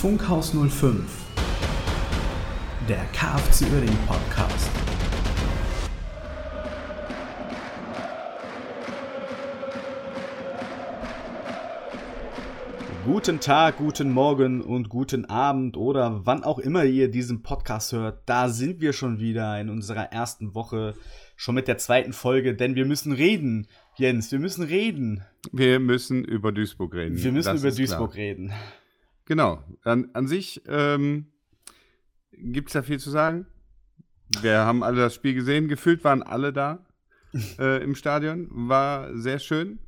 [0.00, 1.04] Funkhaus 05,
[2.88, 4.70] der KFC Uerdingen Podcast.
[13.04, 18.22] Guten Tag, guten Morgen und guten Abend oder wann auch immer ihr diesen Podcast hört.
[18.24, 20.94] Da sind wir schon wieder in unserer ersten Woche,
[21.36, 23.66] schon mit der zweiten Folge, denn wir müssen reden.
[23.96, 25.26] Jens, wir müssen reden.
[25.52, 27.22] Wir müssen über Duisburg reden.
[27.22, 28.24] Wir müssen das über Duisburg klar.
[28.24, 28.52] reden.
[29.30, 29.62] Genau.
[29.84, 31.26] An, an sich ähm,
[32.32, 33.46] gibt es da viel zu sagen.
[34.40, 35.68] Wir haben alle das Spiel gesehen.
[35.68, 36.84] Gefühlt waren alle da
[37.60, 38.48] äh, im Stadion.
[38.50, 39.78] War sehr schön.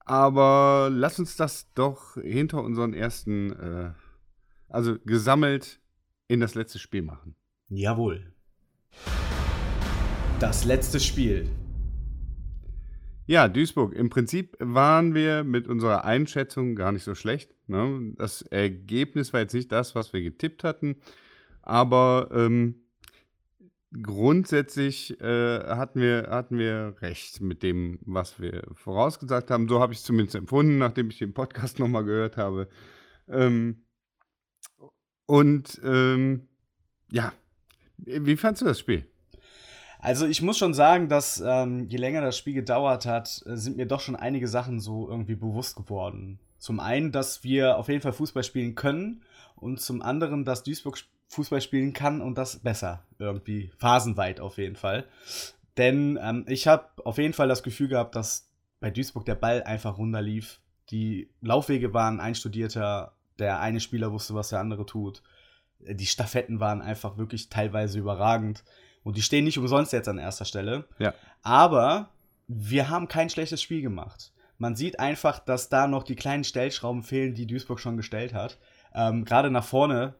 [0.00, 3.92] Aber lass uns das doch hinter unseren ersten, äh,
[4.68, 5.80] also gesammelt
[6.26, 7.36] in das letzte Spiel machen.
[7.70, 8.34] Jawohl.
[10.40, 11.48] Das letzte Spiel.
[13.24, 13.94] Ja, Duisburg.
[13.94, 17.54] Im Prinzip waren wir mit unserer Einschätzung gar nicht so schlecht.
[17.68, 18.14] Ne?
[18.16, 20.96] Das Ergebnis war jetzt nicht das, was wir getippt hatten,
[21.62, 22.82] aber ähm,
[24.02, 29.68] grundsätzlich äh, hatten, wir, hatten wir recht mit dem, was wir vorausgesagt haben.
[29.68, 32.68] So habe ich es zumindest empfunden, nachdem ich den Podcast nochmal gehört habe.
[33.28, 33.84] Ähm,
[35.26, 36.48] und ähm,
[37.10, 37.32] ja,
[37.96, 39.06] wie fandest du das Spiel?
[40.00, 43.76] Also ich muss schon sagen, dass ähm, je länger das Spiel gedauert hat, äh, sind
[43.76, 46.38] mir doch schon einige Sachen so irgendwie bewusst geworden.
[46.58, 49.22] Zum einen, dass wir auf jeden Fall Fußball spielen können
[49.56, 54.76] und zum anderen, dass Duisburg Fußball spielen kann und das besser irgendwie, phasenweit auf jeden
[54.76, 55.04] Fall.
[55.76, 59.62] Denn ähm, ich habe auf jeden Fall das Gefühl gehabt, dass bei Duisburg der Ball
[59.62, 60.60] einfach runterlief.
[60.90, 65.22] Die Laufwege waren einstudierter, der eine Spieler wusste, was der andere tut.
[65.80, 68.64] Die Staffetten waren einfach wirklich teilweise überragend.
[69.04, 70.86] Und die stehen nicht umsonst jetzt an erster Stelle.
[70.98, 71.14] Ja.
[71.42, 72.08] Aber
[72.48, 74.32] wir haben kein schlechtes Spiel gemacht.
[74.58, 78.58] Man sieht einfach, dass da noch die kleinen Stellschrauben fehlen, die Duisburg schon gestellt hat.
[78.94, 80.14] Ähm, Gerade nach vorne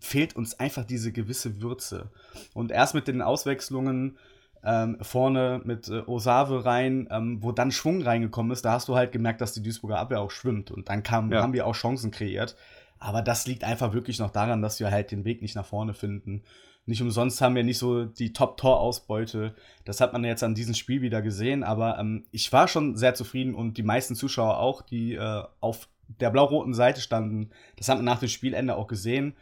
[0.00, 2.10] fehlt uns einfach diese gewisse Würze.
[2.54, 4.18] Und erst mit den Auswechslungen
[4.64, 8.96] ähm, vorne mit äh, Osave rein, ähm, wo dann Schwung reingekommen ist, da hast du
[8.96, 10.70] halt gemerkt, dass die Duisburger Abwehr auch schwimmt.
[10.70, 11.42] Und dann kam, ja.
[11.42, 12.56] haben wir auch Chancen kreiert.
[12.98, 15.94] Aber das liegt einfach wirklich noch daran, dass wir halt den Weg nicht nach vorne
[15.94, 16.42] finden.
[16.88, 19.54] Nicht umsonst haben wir nicht so die Top-Tor-Ausbeute.
[19.84, 21.62] Das hat man jetzt an diesem Spiel wieder gesehen.
[21.62, 25.90] Aber ähm, ich war schon sehr zufrieden und die meisten Zuschauer auch, die äh, auf
[26.06, 27.50] der blau-roten Seite standen.
[27.76, 29.36] Das hat man nach dem Spielende auch gesehen.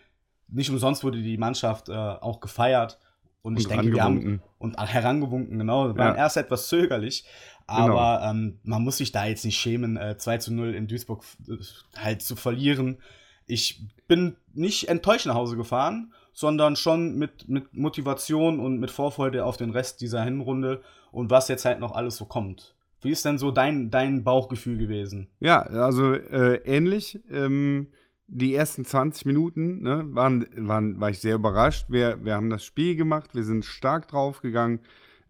[0.48, 2.98] Nicht umsonst wurde die Mannschaft äh, auch gefeiert.
[3.42, 5.86] Und, und ich denke, wir haben und herangewunken, genau.
[5.86, 6.22] Wir waren ja.
[6.24, 7.26] erst etwas zögerlich,
[7.68, 8.30] aber genau.
[8.30, 11.58] ähm, man muss sich da jetzt nicht schämen, äh, 2 zu 0 in Duisburg äh,
[11.96, 12.98] halt zu verlieren.
[13.46, 19.46] Ich bin nicht enttäuscht nach Hause gefahren sondern schon mit, mit Motivation und mit Vorfreude
[19.46, 22.74] auf den Rest dieser Hinrunde und was jetzt halt noch alles so kommt.
[23.00, 25.28] Wie ist denn so dein, dein Bauchgefühl gewesen?
[25.40, 27.20] Ja, also äh, ähnlich.
[27.30, 27.86] Ähm,
[28.26, 31.86] die ersten 20 Minuten ne, waren, waren, war ich sehr überrascht.
[31.88, 34.80] Wir, wir haben das Spiel gemacht, wir sind stark draufgegangen.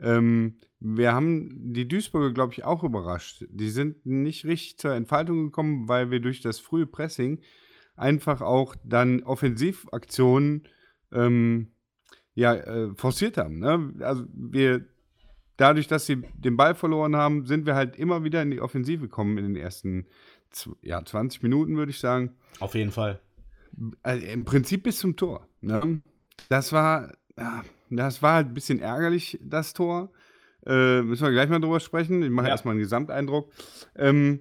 [0.01, 3.45] Ähm, wir haben die Duisburger, glaube ich, auch überrascht.
[3.49, 7.39] Die sind nicht richtig zur Entfaltung gekommen, weil wir durch das frühe Pressing
[7.95, 10.67] einfach auch dann Offensivaktionen
[11.13, 11.69] ähm,
[12.35, 13.59] ja, äh, forciert haben.
[13.59, 13.95] Ne?
[14.01, 14.85] Also wir,
[15.57, 19.03] dadurch, dass sie den Ball verloren haben, sind wir halt immer wieder in die Offensive
[19.03, 20.07] gekommen in den ersten
[20.83, 22.35] ja, 20 Minuten, würde ich sagen.
[22.61, 23.21] Auf jeden Fall.
[24.03, 25.49] Also Im Prinzip bis zum Tor.
[25.61, 26.03] Ne?
[26.49, 27.13] Das war,
[27.91, 30.13] das war halt ein bisschen ärgerlich, das Tor.
[30.67, 32.23] Äh, müssen wir gleich mal drüber sprechen.
[32.23, 32.53] Ich mache ja.
[32.53, 33.53] erstmal einen Gesamteindruck.
[33.95, 34.41] Ähm,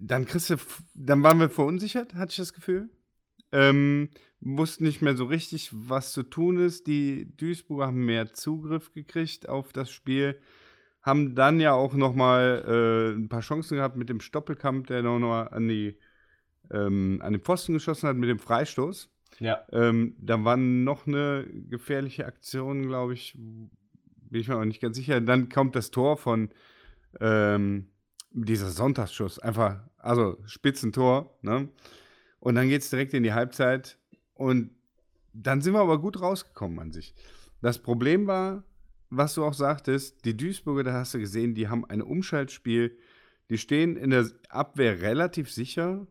[0.00, 0.56] dann kriegst du,
[0.94, 2.90] dann waren wir verunsichert, hatte ich das Gefühl.
[3.52, 6.86] Ähm, wussten nicht mehr so richtig, was zu tun ist.
[6.86, 10.40] Die Duisburger haben mehr Zugriff gekriegt auf das Spiel.
[11.02, 15.02] Haben dann ja auch noch mal äh, ein paar Chancen gehabt mit dem Stoppelkampf, der
[15.02, 15.98] noch mal an, die,
[16.70, 19.10] ähm, an den Pfosten geschossen hat mit dem Freistoß.
[19.38, 19.64] Ja.
[19.72, 23.34] Ähm, da war noch eine gefährliche Aktion, glaube ich.
[23.34, 25.20] Bin ich mir auch nicht ganz sicher.
[25.20, 26.50] Dann kommt das Tor von
[27.20, 27.88] ähm,
[28.32, 29.38] dieser Sonntagsschuss.
[29.38, 31.38] Einfach, also Spitzentor.
[31.42, 31.68] Ne?
[32.38, 33.98] Und dann geht es direkt in die Halbzeit.
[34.40, 34.70] Und
[35.34, 37.14] dann sind wir aber gut rausgekommen an sich.
[37.60, 38.64] Das Problem war,
[39.10, 42.96] was du auch sagtest, die Duisburger, da hast du gesehen, die haben ein Umschaltspiel.
[43.50, 46.06] Die stehen in der Abwehr relativ sicher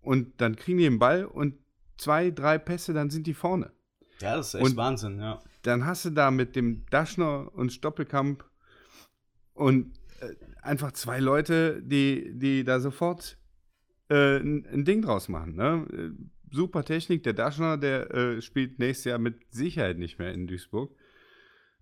[0.00, 1.56] und dann kriegen die den Ball und
[1.96, 3.72] zwei, drei Pässe, dann sind die vorne.
[4.20, 5.40] Ja, das ist echt und Wahnsinn, ja.
[5.62, 8.44] Dann hast du da mit dem Daschner und Stoppelkamp
[9.52, 10.32] und äh,
[10.62, 13.36] einfach zwei Leute, die, die da sofort
[14.10, 15.56] äh, ein, ein, Ding draus machen.
[15.56, 16.14] Ne?
[16.54, 17.22] Super Technik.
[17.24, 20.94] Der Daschner, der äh, spielt nächstes Jahr mit Sicherheit nicht mehr in Duisburg.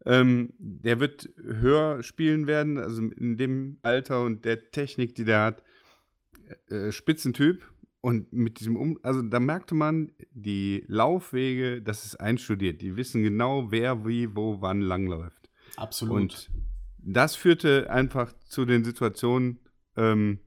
[0.05, 5.41] Ähm, der wird höher spielen werden, also in dem Alter und der Technik, die der
[5.43, 5.63] hat.
[6.69, 7.63] Äh, Spitzentyp.
[8.01, 12.83] und mit diesem um also da merkte man, die Laufwege, das ist einstudiert.
[12.83, 15.49] Die wissen genau, wer wie, wo, wann langläuft.
[15.77, 16.17] Absolut.
[16.17, 16.51] Und
[16.99, 19.61] das führte einfach zu den Situationen,
[19.97, 20.41] ähm,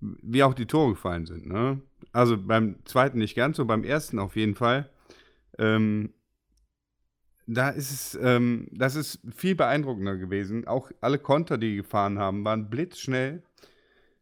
[0.00, 1.46] wie auch die Tore gefallen sind.
[1.46, 1.80] Ne?
[2.12, 4.90] Also beim zweiten nicht ganz so, beim ersten auf jeden Fall.
[5.58, 6.12] Ähm,
[7.46, 10.66] da ist es, ähm, das ist viel beeindruckender gewesen.
[10.66, 13.42] Auch alle Konter, die gefahren haben, waren blitzschnell.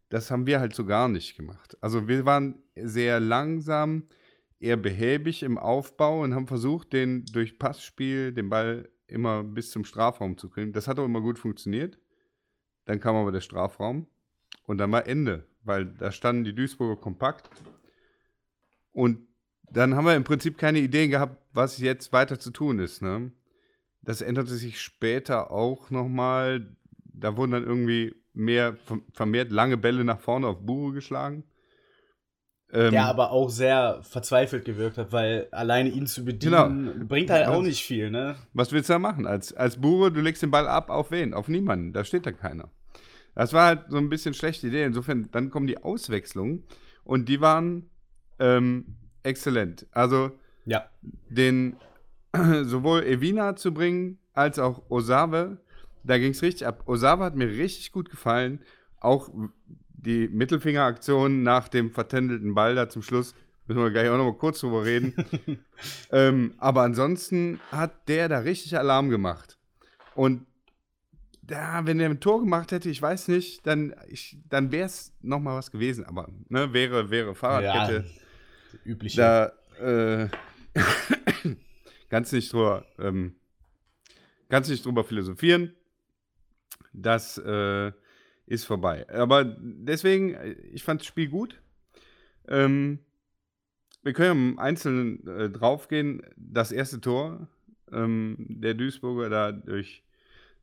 [0.09, 1.77] Das haben wir halt so gar nicht gemacht.
[1.81, 4.07] Also wir waren sehr langsam,
[4.59, 9.85] eher behäbig im Aufbau und haben versucht, den durch Passspiel den Ball immer bis zum
[9.85, 10.73] Strafraum zu kriegen.
[10.73, 11.97] Das hat auch immer gut funktioniert.
[12.85, 14.07] Dann kam aber der Strafraum
[14.63, 17.49] und dann war Ende, weil da standen die Duisburger kompakt.
[18.91, 19.27] Und
[19.71, 23.01] dann haben wir im Prinzip keine Idee gehabt, was jetzt weiter zu tun ist.
[23.01, 23.31] Ne?
[24.01, 26.75] Das änderte sich später auch nochmal.
[27.03, 28.77] Da wurden dann irgendwie mehr
[29.13, 31.43] vermehrt lange Bälle nach vorne auf Bure geschlagen.
[32.71, 37.05] Ähm, der aber auch sehr verzweifelt gewirkt hat, weil alleine ihn zu bedienen genau.
[37.07, 38.35] bringt halt auch nicht viel, ne?
[38.53, 39.25] Was willst du da machen?
[39.25, 41.33] Als, als Bure, du legst den Ball ab auf wen?
[41.33, 41.93] Auf niemanden.
[41.93, 42.69] Da steht da keiner.
[43.39, 44.83] Das war halt so ein bisschen schlechte Idee.
[44.83, 46.63] Insofern, dann kommen die Auswechslungen
[47.03, 47.89] und die waren
[48.39, 49.87] ähm, exzellent.
[49.91, 50.31] Also
[50.65, 50.89] ja.
[51.29, 51.75] den
[52.63, 55.59] sowohl Evina zu bringen als auch Osave
[56.03, 56.83] da ging es richtig ab.
[56.87, 58.61] Osawa hat mir richtig gut gefallen.
[58.99, 59.29] Auch
[59.89, 63.35] die Mittelfingeraktion nach dem vertändelten Ball da zum Schluss.
[63.67, 65.13] Müssen wir gleich auch noch mal kurz drüber reden.
[66.11, 69.57] ähm, aber ansonsten hat der da richtig Alarm gemacht.
[70.15, 70.45] Und
[71.49, 73.95] da, wenn er ein Tor gemacht hätte, ich weiß nicht, dann,
[74.49, 76.05] dann wäre es noch mal was gewesen.
[76.05, 78.05] Aber ne, wäre, wäre Fahrradkette.
[78.05, 79.17] Ja, übliche.
[79.17, 80.29] Da äh,
[82.09, 83.35] kannst nicht drüber, ähm,
[84.49, 85.73] kannst nicht drüber philosophieren
[86.93, 87.91] das äh,
[88.45, 89.07] ist vorbei.
[89.09, 91.61] Aber deswegen, äh, ich fand das Spiel gut.
[92.47, 92.99] Ähm,
[94.03, 96.21] wir können im Einzelnen äh, draufgehen.
[96.35, 97.47] Das erste Tor
[97.91, 100.03] ähm, der Duisburger da durch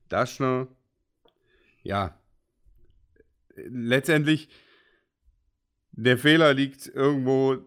[0.09, 0.69] Daschner.
[1.83, 2.19] Ja,
[3.57, 4.49] letztendlich,
[5.93, 7.59] der Fehler liegt irgendwo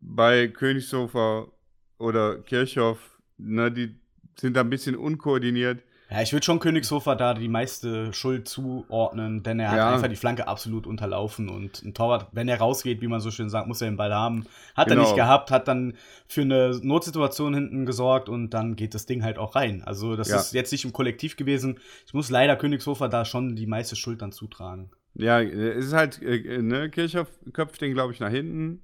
[0.00, 1.52] bei Königshofer
[1.98, 3.20] oder Kirchhoff.
[3.38, 4.00] Ne, die
[4.38, 5.82] sind da ein bisschen unkoordiniert.
[6.08, 9.94] Ja, ich würde schon Königshofer da die meiste Schuld zuordnen, denn er hat ja.
[9.94, 13.50] einfach die Flanke absolut unterlaufen und ein Torwart, wenn er rausgeht, wie man so schön
[13.50, 14.46] sagt, muss er den Ball haben.
[14.76, 15.00] Hat genau.
[15.00, 15.94] er nicht gehabt, hat dann
[16.28, 19.82] für eine Notsituation hinten gesorgt und dann geht das Ding halt auch rein.
[19.84, 20.36] Also das ja.
[20.36, 21.80] ist jetzt nicht im Kollektiv gewesen.
[22.06, 24.90] Ich muss leider Königshofer da schon die meiste Schuld dann zutragen.
[25.14, 28.82] Ja, es ist halt, äh, ne, Kirchhoff köpft den, glaube ich, nach hinten.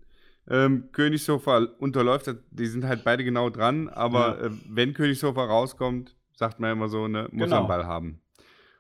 [0.51, 4.47] Ähm, Königshofer unterläuft, die sind halt beide genau dran, aber ja.
[4.47, 7.59] äh, wenn Königshofer rauskommt, sagt man immer so, ne, muss genau.
[7.59, 8.21] einen Ball haben.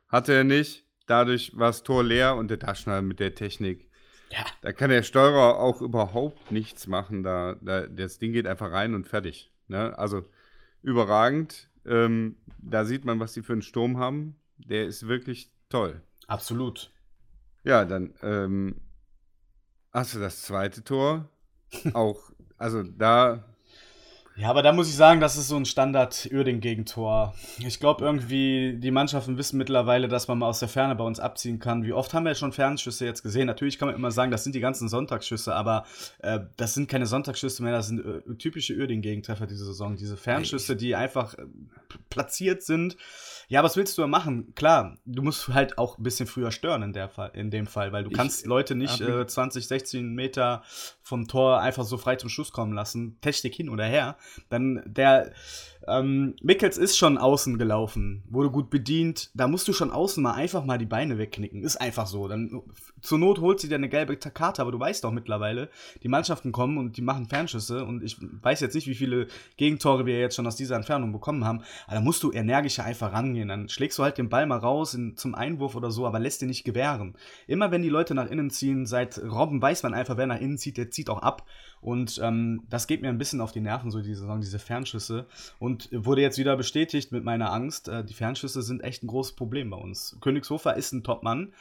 [0.08, 3.88] Hatte er nicht, dadurch war das Tor leer und der Taschner mit der Technik.
[4.30, 4.44] Ja.
[4.62, 7.22] Da kann der Steuerer auch überhaupt nichts machen.
[7.22, 9.52] Da, da, das Ding geht einfach rein und fertig.
[9.68, 9.96] Ne?
[9.98, 10.24] Also
[10.82, 11.68] überragend.
[11.84, 14.36] Ähm, da sieht man, was die für einen Sturm haben.
[14.56, 16.00] Der ist wirklich toll.
[16.28, 16.92] Absolut.
[17.64, 18.80] Ja, dann ähm,
[19.92, 21.28] hast du das zweite Tor.
[21.94, 23.44] auch, also da
[24.34, 27.34] ja, aber da muss ich sagen, das ist so ein Standard-Örding-Gegentor.
[27.58, 31.20] Ich glaube irgendwie, die Mannschaften wissen mittlerweile, dass man mal aus der Ferne bei uns
[31.20, 31.84] abziehen kann.
[31.84, 33.46] Wie oft haben wir schon Fernschüsse jetzt gesehen?
[33.46, 35.84] Natürlich kann man immer sagen, das sind die ganzen Sonntagsschüsse, aber
[36.20, 39.96] äh, das sind keine Sonntagsschüsse mehr, das sind äh, typische Örding-Gegentreffer diese Saison.
[39.96, 41.42] Diese Fernschüsse, die einfach äh,
[42.08, 42.96] platziert sind.
[43.48, 44.54] Ja, was willst du da machen?
[44.54, 47.92] Klar, du musst halt auch ein bisschen früher stören in, der Fall, in dem Fall,
[47.92, 50.62] weil du ich, kannst Leute nicht äh, 20, 16 Meter
[51.02, 53.18] vom Tor einfach so frei zum Schuss kommen lassen.
[53.20, 54.16] Technik hin oder her.
[54.48, 55.32] Dann der
[55.88, 59.30] ähm, Mickels ist schon außen gelaufen, wurde gut bedient.
[59.34, 61.62] Da musst du schon außen mal einfach mal die Beine wegknicken.
[61.62, 62.28] Ist einfach so.
[62.28, 62.62] Dann
[63.00, 65.70] zur Not holt sie dir eine gelbe Karte, aber du weißt doch mittlerweile,
[66.02, 70.06] die Mannschaften kommen und die machen Fernschüsse und ich weiß jetzt nicht, wie viele Gegentore
[70.06, 71.62] wir jetzt schon aus dieser Entfernung bekommen haben.
[71.86, 73.48] Aber da musst du energischer einfach rangehen.
[73.48, 76.42] Dann schlägst du halt den Ball mal raus in, zum Einwurf oder so, aber lässt
[76.42, 77.14] dir nicht gewähren.
[77.46, 80.58] Immer wenn die Leute nach innen ziehen, seit Robben weiß man einfach, wer nach innen
[80.58, 81.44] zieht, der zieht auch ab.
[81.82, 85.26] Und ähm, das geht mir ein bisschen auf die Nerven, so diese Saison, diese Fernschüsse.
[85.58, 87.88] Und wurde jetzt wieder bestätigt mit meiner Angst.
[87.88, 90.16] Äh, die Fernschüsse sind echt ein großes Problem bei uns.
[90.20, 91.52] Königshofer ist ein Top-Mann,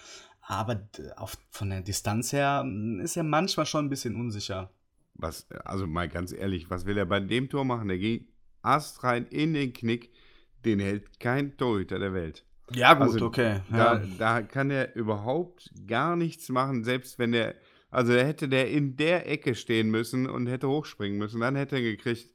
[0.41, 4.69] aber auf, von der Distanz her hm, ist er manchmal schon ein bisschen unsicher.
[5.15, 7.87] Was, also mal ganz ehrlich, was will er bei dem Tor machen?
[7.87, 8.29] Der geht
[8.61, 10.11] astrein in den Knick,
[10.65, 12.45] den hält kein Torhüter der Welt.
[12.73, 13.61] Ja, gut, also, okay.
[13.71, 13.95] Ja.
[13.95, 17.55] Da, da kann er überhaupt gar nichts machen, selbst wenn er
[17.91, 21.81] also hätte der in der Ecke stehen müssen und hätte hochspringen müssen, dann hätte er
[21.81, 22.33] gekriegt.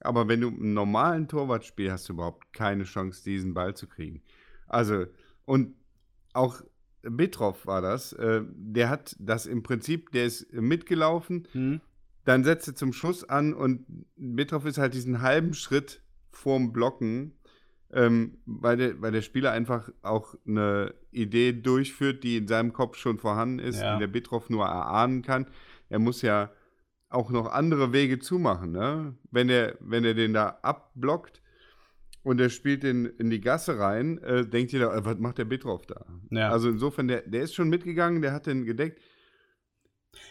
[0.00, 3.86] Aber wenn du im normalen Torwart spielst, hast du überhaupt keine Chance, diesen Ball zu
[3.86, 4.22] kriegen.
[4.66, 5.06] Also,
[5.44, 5.74] und
[6.32, 6.60] auch
[7.02, 11.80] Bitroff war das, äh, der hat das im Prinzip, der ist mitgelaufen, Mhm.
[12.24, 13.86] dann setzt er zum Schuss an und
[14.16, 17.32] Bitroff ist halt diesen halben Schritt vorm Blocken,
[17.92, 22.96] ähm, weil, der, weil der Spieler einfach auch eine Idee durchführt, die in seinem Kopf
[22.96, 23.94] schon vorhanden ist, Ja.
[23.94, 25.46] die der Bitroff nur erahnen kann.
[25.88, 26.50] Er muss ja
[27.08, 29.14] auch noch andere Wege zumachen, ne?
[29.30, 31.40] Wenn er, wenn er den da abblockt
[32.24, 35.44] und er spielt den in die Gasse rein, äh, denkt jeder, äh, was macht der
[35.44, 36.04] Bitroff da?
[36.30, 36.50] Ja.
[36.50, 39.00] Also insofern, der, der ist schon mitgegangen, der hat den gedeckt.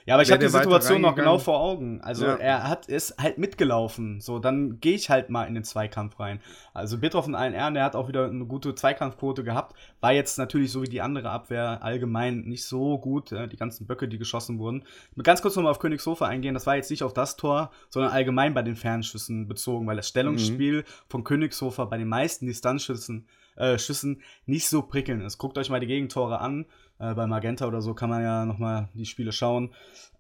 [0.05, 2.01] Ja, aber ich habe die Situation noch genau vor Augen.
[2.01, 2.35] Also Ja.
[2.35, 4.21] er hat ist halt mitgelaufen.
[4.21, 6.41] So, dann gehe ich halt mal in den Zweikampf rein.
[6.73, 9.75] Also Bitroff in allen Ehren, der hat auch wieder eine gute Zweikampfquote gehabt.
[10.01, 13.31] War jetzt natürlich so wie die andere Abwehr allgemein nicht so gut.
[13.31, 14.83] Äh, die ganzen Böcke, die geschossen wurden.
[15.11, 16.53] Ich will ganz kurz nochmal auf Königshofer eingehen.
[16.53, 20.07] Das war jetzt nicht auf das Tor, sondern allgemein bei den Fernschüssen bezogen, weil das
[20.07, 25.37] Stellungsspiel von Königshofer bei den meisten Distanzschüssen äh, Schüssen nicht so prickelnd ist.
[25.37, 26.65] Guckt euch mal die Gegentore an.
[26.97, 29.71] Äh, bei Magenta oder so kann man ja nochmal die Spiele schauen.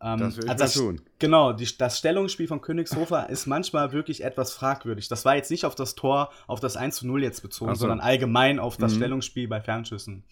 [0.01, 1.01] Ähm, Das will ich also mal tun.
[1.19, 5.07] Genau, die, das Stellungsspiel von Königshofer ist manchmal wirklich etwas fragwürdig.
[5.07, 7.75] Das war jetzt nicht auf das Tor, auf das 1 zu 0 jetzt bezogen, Ach
[7.75, 7.81] so.
[7.81, 8.97] sondern allgemein auf das Mhm.
[8.97, 10.23] Stellungsspiel bei Fernschüssen.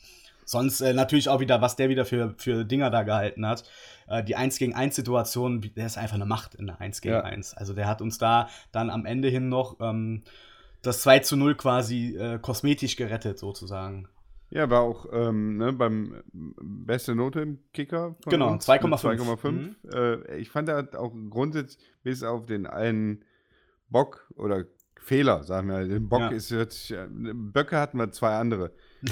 [0.45, 3.63] Sonst äh, natürlich auch wieder, was der wieder für, für Dinger da gehalten hat.
[4.09, 7.15] Äh, die 1 gegen 1 Situation, der ist einfach eine Macht in der 1 gegen
[7.15, 7.21] Ja.
[7.21, 7.53] 1.
[7.53, 10.23] Also der hat uns da dann am Ende hin noch ähm,
[10.83, 14.07] das 2 zu 0 quasi äh, kosmetisch gerettet, sozusagen.
[14.51, 18.15] Ja, war auch ähm, ne, beim beste Note im Kicker.
[18.21, 18.87] von Genau, uns, 2,5.
[18.87, 19.19] mit
[19.89, 19.95] 2,5.
[20.31, 23.25] Äh, ich fand, er hat auch grundsätzlich bis auf den einen
[23.89, 24.65] Bock oder
[24.99, 25.87] Fehler, sagen wir.
[25.87, 26.27] Den Bock Ja.
[26.29, 28.71] ist jetzt, äh, Böcke hatten wir zwei andere.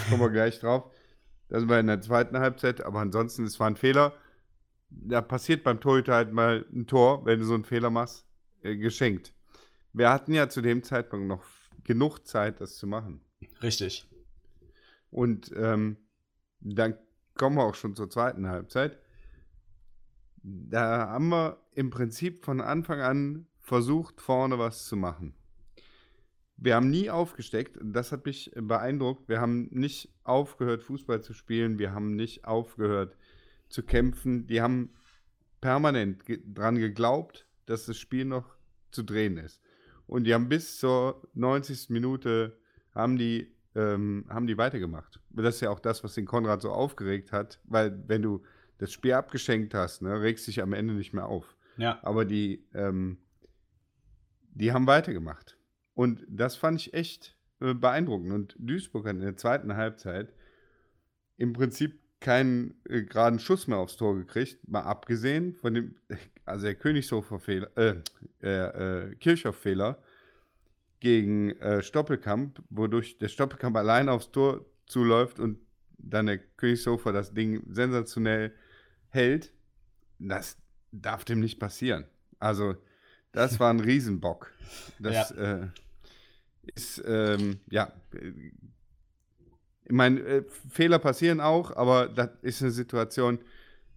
[0.09, 0.91] Kommen wir gleich drauf.
[1.49, 4.13] Das war in der zweiten Halbzeit, aber ansonsten, es war ein Fehler.
[4.89, 8.25] Da passiert beim Torhüter halt mal ein Tor, wenn du so einen Fehler machst,
[8.61, 9.33] äh, geschenkt.
[9.93, 11.43] Wir hatten ja zu dem Zeitpunkt noch
[11.83, 13.21] genug Zeit, das zu machen.
[13.61, 14.07] Richtig.
[15.09, 15.97] Und ähm,
[16.59, 16.95] dann
[17.35, 18.97] kommen wir auch schon zur zweiten Halbzeit.
[20.43, 25.35] Da haben wir im Prinzip von Anfang an versucht, vorne was zu machen.
[26.57, 29.27] Wir haben nie aufgesteckt, das hat mich beeindruckt.
[29.27, 31.79] Wir haben nicht aufgehört, Fußball zu spielen.
[31.79, 33.17] Wir haben nicht aufgehört
[33.69, 34.45] zu kämpfen.
[34.45, 34.93] Die haben
[35.59, 38.55] permanent ge dran geglaubt, dass das Spiel noch
[38.91, 39.61] zu drehen ist.
[40.11, 41.89] Und die haben bis zur 90.
[41.89, 42.57] Minute
[42.93, 45.21] haben die, ähm, haben die weitergemacht.
[45.29, 48.43] Das ist ja auch das, was den Konrad so aufgeregt hat, weil wenn du
[48.77, 51.55] das Spiel abgeschenkt hast, ne, regst dich am Ende nicht mehr auf.
[51.77, 51.97] Ja.
[52.03, 53.19] Aber die, ähm,
[54.53, 55.57] die haben weitergemacht.
[55.93, 58.33] Und das fand ich echt äh, beeindruckend.
[58.33, 60.33] Und Duisburg hat in der zweiten Halbzeit
[61.37, 65.95] im Prinzip keinen äh, geraden Schuss mehr aufs Tor gekriegt, mal abgesehen von dem,
[66.45, 67.95] also der Königshofer-Fehler, äh,
[68.47, 70.01] äh, Kirchhoff-Fehler
[71.01, 75.59] gegen äh, Stoppelkamp, wodurch der Stoppelkamp allein aufs Tor zuläuft und
[75.97, 78.53] dann der Königshofer das Ding sensationell
[79.09, 79.51] hält.
[80.19, 80.57] Das
[80.91, 82.05] darf dem nicht passieren.
[82.39, 82.75] Also,
[83.31, 84.51] das war ein Riesenbock.
[84.99, 85.67] Das äh,
[86.75, 87.91] ist, ähm, ja,
[89.91, 93.39] ich meine, äh, Fehler passieren auch, aber das ist eine Situation,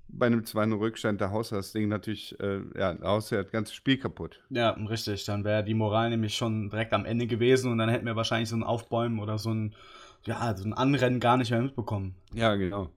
[0.09, 3.37] bei einem 2 Rückstand, da haust du das Ding natürlich, äh, ja, da haust du
[3.37, 4.41] das ganze Spiel kaputt.
[4.51, 5.25] Ja, richtig.
[5.25, 8.49] Dann wäre die Moral nämlich schon direkt am Ende gewesen und dann hätten wir wahrscheinlich
[8.49, 9.77] so ein Aufbäumen oder so ein,
[10.25, 12.17] ja, so ein Anrennen gar nicht mehr mitbekommen.
[12.33, 12.91] Ja, genau.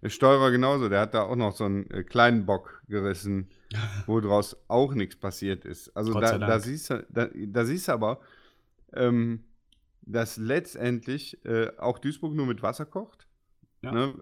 [0.00, 3.50] Der Steurer genauso, der hat da auch noch so einen äh, kleinen Bock gerissen,
[4.06, 5.94] wo draus auch nichts passiert ist.
[5.94, 8.20] Also da, da, siehst du, da, da siehst du aber,
[8.94, 9.44] ähm,
[10.08, 13.26] dass letztendlich äh, auch Duisburg nur mit Wasser kocht.
[13.82, 13.92] Ja.
[13.92, 14.14] Ne?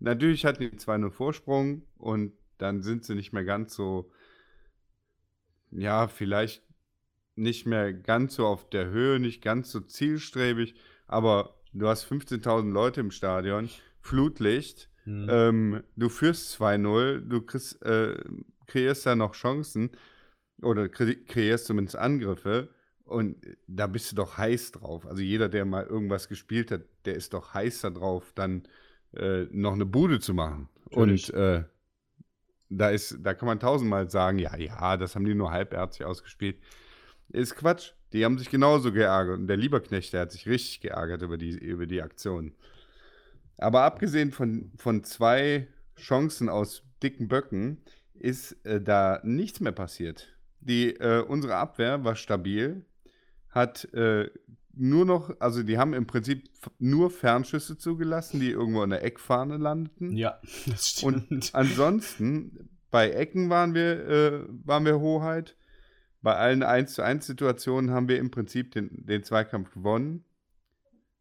[0.00, 4.10] Natürlich hatten die 2-0 Vorsprung und dann sind sie nicht mehr ganz so,
[5.70, 6.62] ja, vielleicht
[7.36, 10.74] nicht mehr ganz so auf der Höhe, nicht ganz so zielstrebig,
[11.06, 15.26] aber du hast 15.000 Leute im Stadion, Flutlicht, Hm.
[15.30, 18.22] ähm, du führst 2-0, du kriegst, äh,
[18.66, 19.90] kreierst da noch Chancen
[20.60, 22.68] oder kre kreierst zumindest Angriffe
[23.08, 23.36] und
[23.66, 25.06] da bist du doch heiß drauf.
[25.06, 28.62] Also jeder, der mal irgendwas gespielt hat, der ist doch heiß da drauf, dann
[29.14, 30.68] äh, noch eine Bude zu machen.
[30.90, 31.32] Natürlich.
[31.32, 31.64] Und äh,
[32.70, 36.58] da ist, da kann man tausendmal sagen, ja, ja, das haben die nur halbherzig ausgespielt.
[37.30, 37.92] Ist Quatsch.
[38.12, 39.38] Die haben sich genauso geärgert.
[39.38, 42.54] Und der Lieberknecht, der hat sich richtig geärgert über die, über die Aktion.
[43.58, 47.78] Aber abgesehen von, von zwei Chancen aus dicken Böcken
[48.14, 50.28] ist äh, da nichts mehr passiert.
[50.60, 52.84] Die, äh, unsere Abwehr war stabil,
[53.50, 54.30] hat äh,
[54.78, 59.56] nur noch, also die haben im Prinzip nur Fernschüsse zugelassen, die irgendwo in der Eckfahne
[59.56, 60.16] landeten.
[60.16, 61.30] Ja, das stimmt.
[61.30, 65.56] Und ansonsten, bei Ecken waren wir, äh, waren wir Hoheit.
[66.22, 70.24] Bei allen 1 zu 1 Situationen haben wir im Prinzip den, den Zweikampf gewonnen.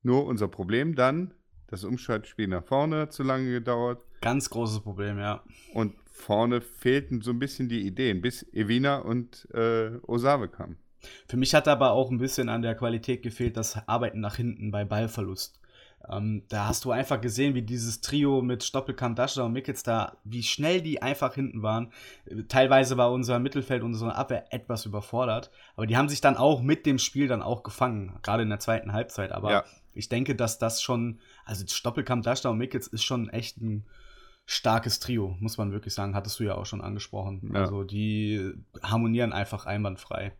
[0.01, 1.33] Nur unser Problem dann,
[1.67, 4.03] das Umschaltspiel nach vorne hat zu lange gedauert.
[4.21, 5.43] Ganz großes Problem, ja.
[5.73, 10.77] Und vorne fehlten so ein bisschen die Ideen, bis Evina und äh, Osave kamen.
[11.27, 14.71] Für mich hat aber auch ein bisschen an der Qualität gefehlt, das Arbeiten nach hinten
[14.71, 15.59] bei Ballverlust.
[16.09, 20.17] Ähm, da hast du einfach gesehen, wie dieses Trio mit Stoppelkamp, Dascher und Mickels da,
[20.23, 21.91] wie schnell die einfach hinten waren.
[22.47, 26.85] Teilweise war unser Mittelfeld, unsere Abwehr etwas überfordert, aber die haben sich dann auch mit
[26.85, 29.31] dem Spiel dann auch gefangen, gerade in der zweiten Halbzeit.
[29.31, 29.63] Aber ja.
[29.93, 33.85] ich denke, dass das schon, also Stoppelkamp, Dascher und Mickels ist schon echt ein
[34.45, 36.15] starkes Trio, muss man wirklich sagen.
[36.15, 37.51] Hattest du ja auch schon angesprochen.
[37.53, 37.61] Ja.
[37.61, 40.31] Also die harmonieren einfach einwandfrei.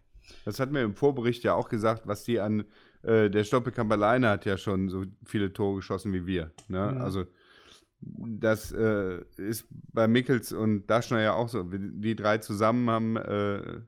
[0.46, 2.66] Das hatten wir im Vorbericht ja auch gesagt, was die an
[3.04, 6.52] äh, der Stoppelkamp alleine hat ja schon so viele Tore geschossen wie wir.
[6.68, 6.78] Ne?
[6.78, 6.98] Ja.
[6.98, 7.26] Also
[8.02, 11.64] das äh, ist bei Mickels und Daschner ja auch so.
[11.64, 13.82] Die drei zusammen haben, äh,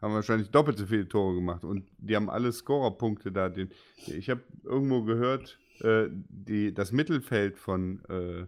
[0.00, 3.48] haben wahrscheinlich doppelt so viele Tore gemacht und die haben alle Scorerpunkte da.
[3.48, 3.70] Den,
[4.06, 8.46] ich habe irgendwo gehört, äh, die, das Mittelfeld von, äh,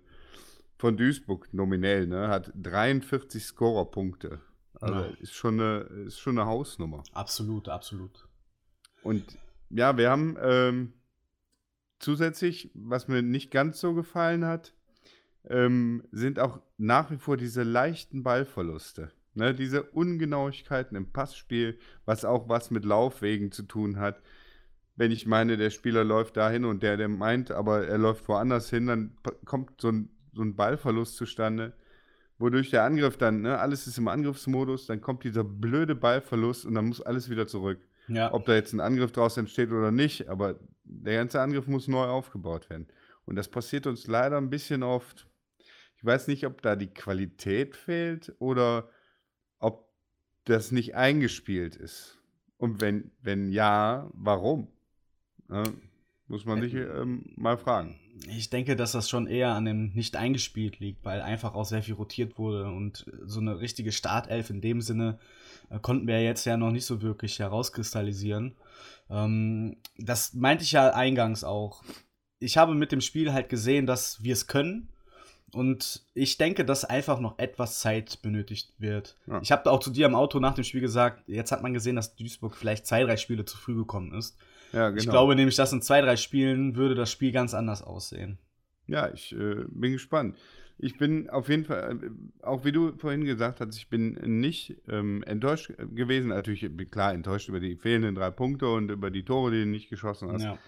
[0.78, 4.40] von Duisburg nominell ne, hat 43 Scorerpunkte.
[4.84, 5.06] Also ja.
[5.20, 7.02] ist, schon eine, ist schon eine Hausnummer.
[7.12, 8.28] Absolut, absolut.
[9.02, 9.24] Und
[9.70, 10.92] ja, wir haben ähm,
[11.98, 14.74] zusätzlich, was mir nicht ganz so gefallen hat,
[15.48, 19.10] ähm, sind auch nach wie vor diese leichten Ballverluste.
[19.36, 24.22] Ne, diese Ungenauigkeiten im Passspiel, was auch was mit Laufwegen zu tun hat.
[24.94, 28.70] Wenn ich meine, der Spieler läuft dahin und der, der meint, aber er läuft woanders
[28.70, 31.72] hin, dann kommt so ein, so ein Ballverlust zustande,
[32.38, 36.74] wodurch der Angriff dann, ne, alles ist im Angriffsmodus, dann kommt dieser blöde Ballverlust und
[36.74, 37.78] dann muss alles wieder zurück.
[38.08, 38.32] Ja.
[38.32, 42.04] Ob da jetzt ein Angriff draus entsteht oder nicht, aber der ganze Angriff muss neu
[42.04, 42.86] aufgebaut werden.
[43.24, 45.26] Und das passiert uns leider ein bisschen oft.
[45.96, 48.90] Ich weiß nicht, ob da die Qualität fehlt oder
[49.58, 49.88] ob
[50.44, 52.18] das nicht eingespielt ist.
[52.58, 54.68] Und wenn, wenn ja, warum?
[55.48, 55.64] Ja,
[56.34, 57.94] muss man sich ähm, mal fragen.
[58.28, 61.82] Ich denke, dass das schon eher an dem nicht eingespielt liegt, weil einfach auch sehr
[61.82, 65.20] viel rotiert wurde und so eine richtige Startelf in dem Sinne
[65.70, 68.56] äh, konnten wir jetzt ja noch nicht so wirklich herauskristallisieren.
[69.08, 71.84] Ähm, das meinte ich ja eingangs auch.
[72.40, 74.88] Ich habe mit dem Spiel halt gesehen, dass wir es können.
[75.52, 79.16] Und ich denke, dass einfach noch etwas Zeit benötigt wird.
[79.28, 79.40] Ja.
[79.40, 81.94] Ich habe auch zu dir im Auto nach dem Spiel gesagt, jetzt hat man gesehen,
[81.94, 84.36] dass Duisburg vielleicht zwei, drei Spiele zu früh gekommen ist.
[84.74, 85.00] Ja, genau.
[85.00, 88.38] Ich glaube nämlich, dass in zwei, drei Spielen würde das Spiel ganz anders aussehen.
[88.86, 90.36] Ja, ich äh, bin gespannt
[90.78, 94.76] ich bin auf jeden Fall, äh, auch wie du vorhin gesagt hast, ich bin nicht
[94.88, 96.28] ähm, enttäuscht gewesen.
[96.28, 99.88] Natürlich, klar, enttäuscht über die fehlenden drei Punkte und über die Tore, die du nicht
[99.88, 100.44] geschossen hast.
[100.44, 100.58] Ja.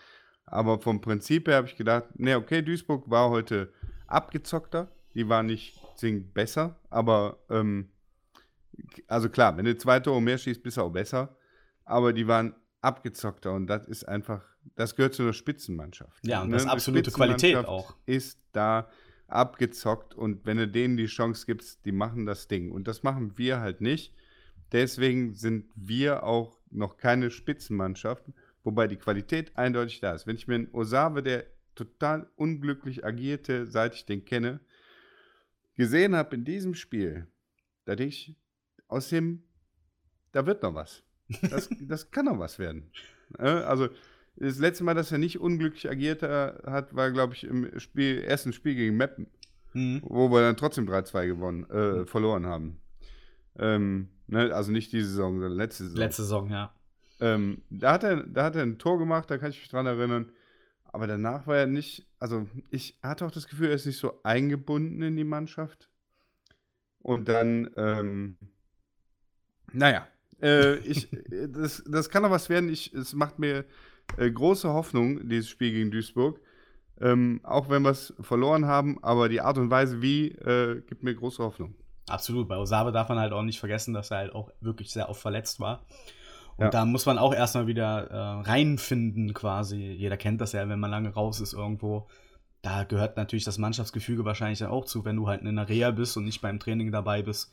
[0.46, 3.72] Aber vom Prinzip her habe ich gedacht, ne, okay, Duisburg war heute
[4.06, 4.92] abgezockter.
[5.14, 7.88] Die war nicht zwingend besser, aber ähm,
[9.08, 11.36] also klar, wenn du zwei Tore mehr schießt, bist du auch besser.
[11.84, 12.54] Aber die waren
[12.86, 14.42] abgezockter und das ist einfach,
[14.76, 16.26] das gehört zu einer Spitzenmannschaft.
[16.26, 16.54] Ja, und ne?
[16.54, 17.96] das ist absolute Qualität auch.
[18.06, 18.88] Ist da
[19.26, 22.70] abgezockt und wenn du denen die Chance gibst, die machen das Ding.
[22.70, 24.14] Und das machen wir halt nicht.
[24.70, 28.24] Deswegen sind wir auch noch keine Spitzenmannschaft,
[28.62, 30.26] wobei die Qualität eindeutig da ist.
[30.26, 34.60] Wenn ich mir einen Osave, der total unglücklich agierte, seit ich den kenne,
[35.74, 37.26] gesehen habe in diesem Spiel,
[37.84, 38.36] da denke ich,
[38.88, 39.42] aus dem,
[40.30, 41.02] da wird noch was.
[41.42, 42.90] Das, das kann noch was werden.
[43.38, 43.88] Also,
[44.36, 48.52] das letzte Mal, dass er nicht unglücklich agiert hat, war, glaube ich, im Spiel, ersten
[48.52, 49.26] Spiel gegen Meppen,
[49.72, 50.02] mhm.
[50.04, 52.06] wo wir dann trotzdem 3-2 gewonnen, äh, mhm.
[52.06, 52.80] verloren haben.
[53.58, 55.98] Ähm, ne, also nicht diese Saison, sondern letzte Saison.
[55.98, 56.72] Letzte Saison, ja.
[57.18, 59.86] Ähm, da, hat er, da hat er ein Tor gemacht, da kann ich mich dran
[59.86, 60.30] erinnern.
[60.84, 64.20] Aber danach war er nicht, also ich hatte auch das Gefühl, er ist nicht so
[64.22, 65.88] eingebunden in die Mannschaft.
[67.00, 68.36] Und dann, ähm,
[69.72, 70.08] naja,
[70.42, 71.08] äh, ich,
[71.48, 72.68] das, das kann doch was werden.
[72.68, 73.64] Ich, es macht mir
[74.16, 76.40] äh, große Hoffnung, dieses Spiel gegen Duisburg.
[76.98, 81.02] Ähm, auch wenn wir es verloren haben, aber die Art und Weise wie äh, gibt
[81.02, 81.74] mir große Hoffnung.
[82.08, 82.48] Absolut.
[82.48, 85.20] Bei Osave darf man halt auch nicht vergessen, dass er halt auch wirklich sehr oft
[85.20, 85.84] verletzt war.
[86.56, 86.70] Und ja.
[86.70, 89.76] da muss man auch erstmal wieder äh, reinfinden, quasi.
[89.76, 92.06] Jeder kennt das ja, wenn man lange raus ist irgendwo.
[92.62, 95.90] Da gehört natürlich das Mannschaftsgefüge wahrscheinlich dann auch zu, wenn du halt in der Reha
[95.90, 97.52] bist und nicht beim Training dabei bist.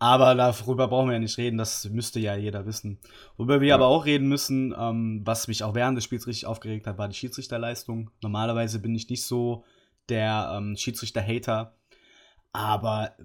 [0.00, 3.00] Aber darüber brauchen wir ja nicht reden, das müsste ja jeder wissen.
[3.36, 3.74] Worüber wir ja.
[3.74, 7.08] aber auch reden müssen, ähm, was mich auch während des Spiels richtig aufgeregt hat, war
[7.08, 8.10] die Schiedsrichterleistung.
[8.22, 9.64] Normalerweise bin ich nicht so
[10.08, 11.74] der ähm, Schiedsrichter-Hater.
[12.52, 13.16] Aber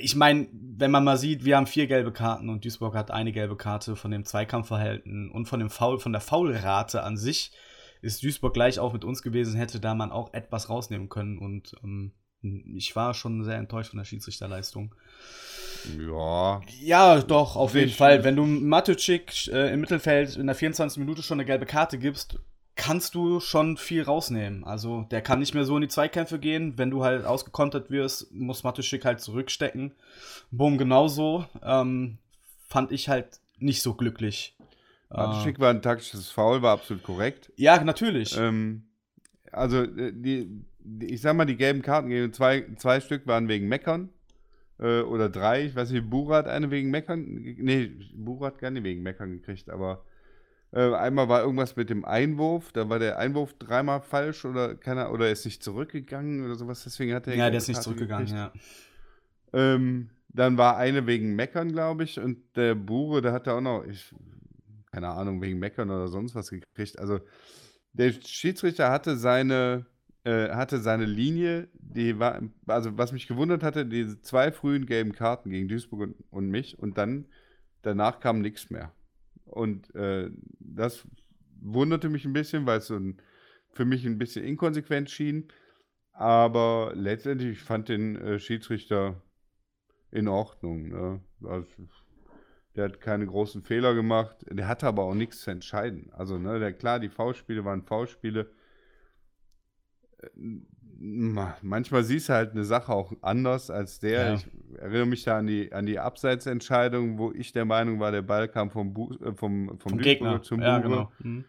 [0.00, 3.32] ich meine, wenn man mal sieht, wir haben vier gelbe Karten und Duisburg hat eine
[3.32, 7.52] gelbe Karte von dem Zweikampfverhalten und von dem Foul, von der Foulrate an sich
[8.00, 11.74] ist Duisburg gleich auch mit uns gewesen, hätte da man auch etwas rausnehmen können und
[11.84, 14.94] ähm, ich war schon sehr enttäuscht von der Schiedsrichterleistung.
[15.98, 16.60] Ja.
[16.80, 18.24] Ja, doch, auf jeden Fall.
[18.24, 20.98] Wenn du Matucik äh, im Mittelfeld in der 24.
[20.98, 22.38] Minute schon eine gelbe Karte gibst,
[22.76, 24.64] kannst du schon viel rausnehmen.
[24.64, 26.78] Also der kann nicht mehr so in die Zweikämpfe gehen.
[26.78, 29.92] Wenn du halt ausgekontert wirst, muss Matuschik halt zurückstecken.
[30.50, 31.46] Boom, genauso.
[31.62, 32.18] Ähm,
[32.68, 34.56] fand ich halt nicht so glücklich.
[35.10, 37.52] Matuschik äh, war ein taktisches Foul, war absolut korrekt.
[37.56, 38.36] Ja, natürlich.
[38.36, 38.84] Ähm,
[39.50, 43.68] also äh, die, die, ich sag mal, die gelben Karten zwei, zwei Stück waren wegen
[43.68, 44.08] Meckern.
[44.82, 47.24] Äh, oder drei, ich weiß nicht, Burat eine wegen Meckern.
[47.24, 50.04] Nee, Burat gar nicht wegen Meckern gekriegt, aber
[50.72, 55.12] äh, einmal war irgendwas mit dem Einwurf, da war der Einwurf dreimal falsch oder keiner
[55.12, 58.54] oder ist nicht zurückgegangen oder sowas, deswegen hat er Ja, der ist nicht zurückgegangen, gekriegt.
[59.52, 59.74] ja.
[59.74, 63.60] Ähm, dann war eine wegen Meckern, glaube ich, und der Bure, der hat da auch
[63.60, 64.14] noch, ich,
[64.90, 66.98] keine Ahnung, wegen Meckern oder sonst was gekriegt.
[66.98, 67.20] Also
[67.92, 69.84] der Schiedsrichter hatte seine,
[70.24, 75.12] äh, hatte seine Linie, die war, also was mich gewundert hatte, diese zwei frühen gelben
[75.12, 77.26] Karten gegen Duisburg und, und mich und dann
[77.82, 78.92] danach kam nichts mehr.
[79.44, 80.30] Und äh,
[80.60, 81.06] das
[81.60, 83.20] wunderte mich ein bisschen, weil es so ein,
[83.72, 85.48] für mich ein bisschen inkonsequent schien.
[86.12, 89.22] Aber letztendlich fand den äh, Schiedsrichter
[90.10, 90.88] in Ordnung.
[90.88, 91.20] Ne?
[91.42, 91.66] Also,
[92.76, 94.36] der hat keine großen Fehler gemacht.
[94.48, 96.10] Der hatte aber auch nichts zu entscheiden.
[96.12, 98.50] Also, ne, der, klar, die V-Spiele waren V-Spiele.
[100.22, 100.28] Äh,
[101.62, 104.28] manchmal siehst du halt eine Sache auch anders als der.
[104.28, 104.34] Ja.
[104.34, 104.46] Ich
[104.78, 108.48] erinnere mich da an die, an die Abseitsentscheidung, wo ich der Meinung war, der Ball
[108.48, 111.10] kam vom, Bu äh, vom, vom, vom Gegner zum ja, Genau.
[111.18, 111.44] Mhm.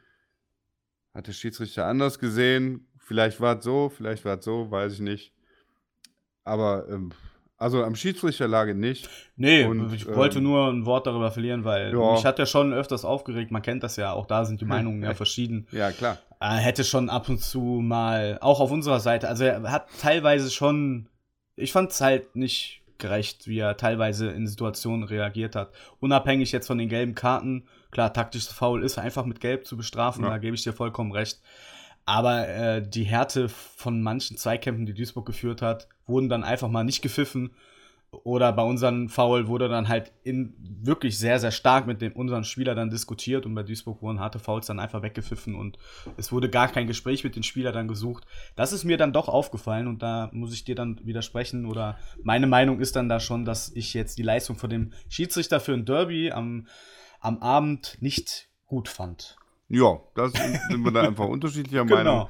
[1.13, 2.87] Hat der Schiedsrichter anders gesehen.
[2.97, 5.33] Vielleicht war es so, vielleicht war es so, weiß ich nicht.
[6.43, 7.11] Aber ähm,
[7.57, 9.09] also am Schiedsrichter lag nicht.
[9.35, 12.13] Nee, und, ich wollte ähm, nur ein Wort darüber verlieren, weil ja.
[12.13, 13.51] mich hat ja schon öfters aufgeregt.
[13.51, 15.67] Man kennt das ja, auch da sind die Meinungen ja verschieden.
[15.71, 16.17] Ja, klar.
[16.43, 20.51] Er hätte schon ab und zu mal, auch auf unserer Seite, also er hat teilweise
[20.51, 21.07] schon,
[21.55, 25.71] ich fand es halt nicht gerecht, wie er teilweise in Situationen reagiert hat.
[26.01, 30.25] Unabhängig jetzt von den gelben Karten, klar, taktisches Foul ist einfach mit Gelb zu bestrafen,
[30.25, 30.31] ja.
[30.31, 31.39] da gebe ich dir vollkommen recht.
[32.03, 36.83] Aber äh, die Härte von manchen Zweikämpfen, die Duisburg geführt hat, wurden dann einfach mal
[36.83, 37.51] nicht gepfiffen.
[38.23, 42.43] Oder bei unseren Foul wurde dann halt in, wirklich sehr, sehr stark mit dem, unseren
[42.43, 45.77] Spieler dann diskutiert und bei Duisburg wurden harte Fouls dann einfach weggepfiffen und
[46.17, 48.25] es wurde gar kein Gespräch mit den Spielern dann gesucht.
[48.55, 52.47] Das ist mir dann doch aufgefallen und da muss ich dir dann widersprechen oder meine
[52.47, 55.85] Meinung ist dann da schon, dass ich jetzt die Leistung von dem Schiedsrichter für ein
[55.85, 56.67] Derby am,
[57.19, 59.37] am Abend nicht gut fand.
[59.69, 60.33] Ja, das
[60.69, 61.95] sind wir da einfach unterschiedlicher genau.
[61.95, 62.29] Meinung.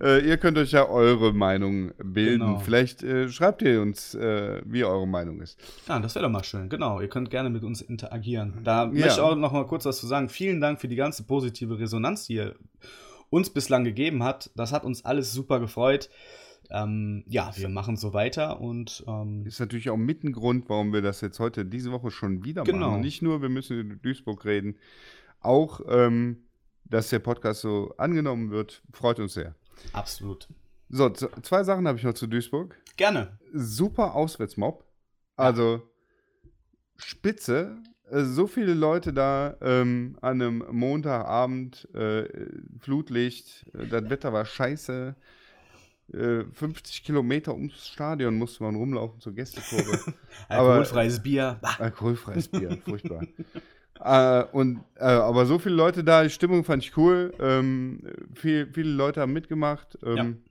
[0.00, 2.46] Äh, ihr könnt euch ja eure Meinung bilden.
[2.46, 2.58] Genau.
[2.58, 5.58] Vielleicht äh, schreibt ihr uns, äh, wie eure Meinung ist.
[5.88, 6.68] Ja, das wäre doch mal schön.
[6.68, 8.60] Genau, ihr könnt gerne mit uns interagieren.
[8.64, 8.90] Da ja.
[8.90, 10.28] möchte ich auch noch mal kurz was zu sagen.
[10.28, 12.54] Vielen Dank für die ganze positive Resonanz, die ihr
[13.30, 14.50] uns bislang gegeben habt.
[14.56, 16.10] Das hat uns alles super gefreut.
[16.70, 20.92] Ähm, ja, wir machen so weiter und ähm, ist natürlich auch mit ein Grund, warum
[20.92, 22.90] wir das jetzt heute diese Woche schon wieder genau.
[22.90, 23.00] machen.
[23.02, 24.76] Nicht nur, wir müssen über Duisburg reden,
[25.40, 26.38] auch ähm,
[26.84, 29.54] dass der Podcast so angenommen wird, freut uns sehr.
[29.92, 30.48] Absolut.
[30.88, 32.76] So, zwei Sachen habe ich noch zu Duisburg.
[32.96, 33.38] Gerne.
[33.52, 34.84] Super Auswärtsmob.
[35.36, 35.82] Also
[36.96, 37.76] spitze.
[38.10, 42.28] Äh, so viele Leute da ähm, an einem Montagabend, äh,
[42.80, 45.16] Flutlicht, äh, das Wetter war scheiße.
[46.12, 50.12] 50 äh, Kilometer ums Stadion musste man rumlaufen zur Gästekurve.
[50.48, 51.58] alkoholfreies Bier.
[51.78, 53.22] Alkoholfreies Bier, furchtbar.
[54.04, 57.32] Äh, und, äh, aber so viele Leute da, die Stimmung fand ich cool.
[57.40, 58.00] Ähm,
[58.34, 59.98] viel, viele Leute haben mitgemacht.
[60.04, 60.42] Ähm,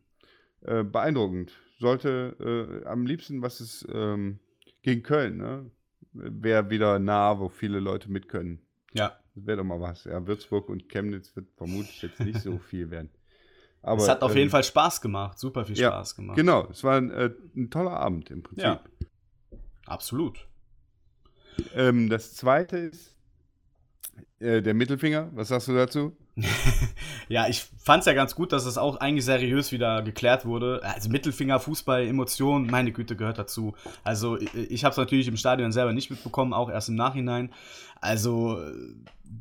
[0.65, 0.79] ja.
[0.79, 1.51] äh, beeindruckend.
[1.79, 4.39] Sollte äh, am liebsten, was ist ähm,
[4.81, 5.69] gegen Köln, ne?
[6.13, 8.59] Wäre wieder nah, wo viele Leute mit können.
[8.93, 9.17] Ja.
[9.35, 10.03] Das wäre doch mal was.
[10.05, 13.09] Ja, Würzburg und Chemnitz wird vermutlich jetzt nicht so viel werden.
[13.81, 16.37] Aber, es hat auf ähm, jeden Fall Spaß gemacht, super viel Spaß ja, gemacht.
[16.37, 18.63] Genau, es war ein, äh, ein, toller Abend im Prinzip.
[18.63, 18.83] Ja,
[19.85, 20.47] absolut.
[21.75, 23.12] Ähm, das zweite ist,
[24.39, 26.15] äh, der Mittelfinger, was sagst du dazu?
[27.29, 30.81] ja, ich fand es ja ganz gut, dass es auch eigentlich seriös wieder geklärt wurde.
[30.83, 33.75] Also Mittelfinger, Fußball, Emotionen, meine Güte, gehört dazu.
[34.03, 37.51] Also ich, ich habe es natürlich im Stadion selber nicht mitbekommen, auch erst im Nachhinein.
[38.01, 38.59] Also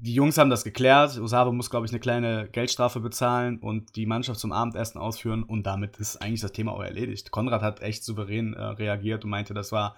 [0.00, 1.18] die Jungs haben das geklärt.
[1.18, 5.64] Osave muss, glaube ich, eine kleine Geldstrafe bezahlen und die Mannschaft zum Abendessen ausführen und
[5.64, 7.30] damit ist eigentlich das Thema auch erledigt.
[7.30, 9.96] Konrad hat echt souverän äh, reagiert und meinte, das war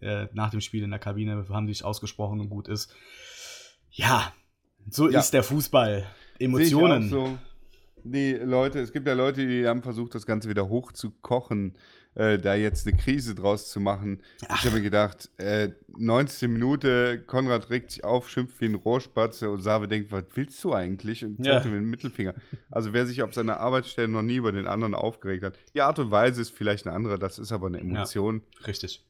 [0.00, 2.94] äh, nach dem Spiel in der Kabine, haben sich ausgesprochen und gut ist.
[3.92, 4.32] Ja,
[4.88, 5.20] so ja.
[5.20, 6.06] ist der Fußball.
[6.38, 7.08] Emotionen.
[7.08, 7.38] So.
[8.04, 11.76] Die Leute, es gibt ja Leute, die haben versucht, das Ganze wieder hochzukochen,
[12.14, 14.22] äh, da jetzt eine Krise draus zu machen.
[14.48, 14.58] Ach.
[14.58, 19.42] Ich habe mir gedacht, äh, 19 Minute, Konrad regt sich auf, schimpft wie ein Rohrspatz
[19.42, 21.24] und Save denkt, was willst du eigentlich?
[21.24, 21.70] Und zeigt ja.
[21.70, 22.34] mir den Mittelfinger.
[22.70, 25.98] Also wer sich auf seiner Arbeitsstelle noch nie über den anderen aufgeregt hat, die Art
[25.98, 28.42] und Weise ist vielleicht eine andere, das ist aber eine Emotion.
[28.58, 29.06] Ja, richtig.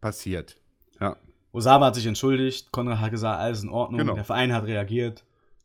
[0.00, 0.56] Passiert.
[1.00, 1.16] Ja.
[1.56, 4.14] Osama hat sich entschuldigt, Konrad hat gesagt, alles in Ordnung, genau.
[4.14, 5.24] der Verein hat reagiert.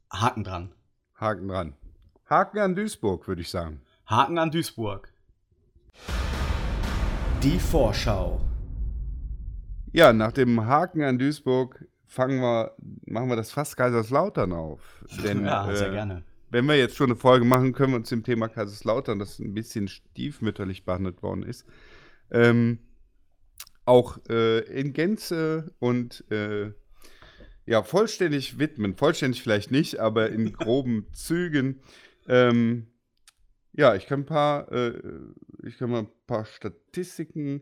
[0.10, 0.72] Haken dran.
[1.16, 1.74] Haken dran.
[2.30, 3.82] Haken an Duisburg, würde ich sagen.
[4.08, 5.12] Haken an Duisburg.
[7.44, 8.40] Die Vorschau.
[9.92, 12.74] Ja, nach dem Haken an Duisburg fangen wir,
[13.06, 15.04] machen wir das Fass Kaiserslautern auf.
[15.26, 16.24] Denn, ja, sehr äh, gerne.
[16.52, 19.54] Wenn wir jetzt schon eine Folge machen, können wir uns dem Thema Kaiserslautern, das ein
[19.54, 21.66] bisschen stiefmütterlich behandelt worden ist,
[22.32, 22.80] ähm,
[23.92, 26.72] auch äh, in Gänze und äh,
[27.66, 28.96] ja, vollständig widmen.
[28.96, 31.82] Vollständig vielleicht nicht, aber in groben Zügen.
[32.28, 32.88] Ähm,
[33.74, 34.94] ja, ich kann ein paar, äh,
[35.64, 37.62] ich kann mal ein paar Statistiken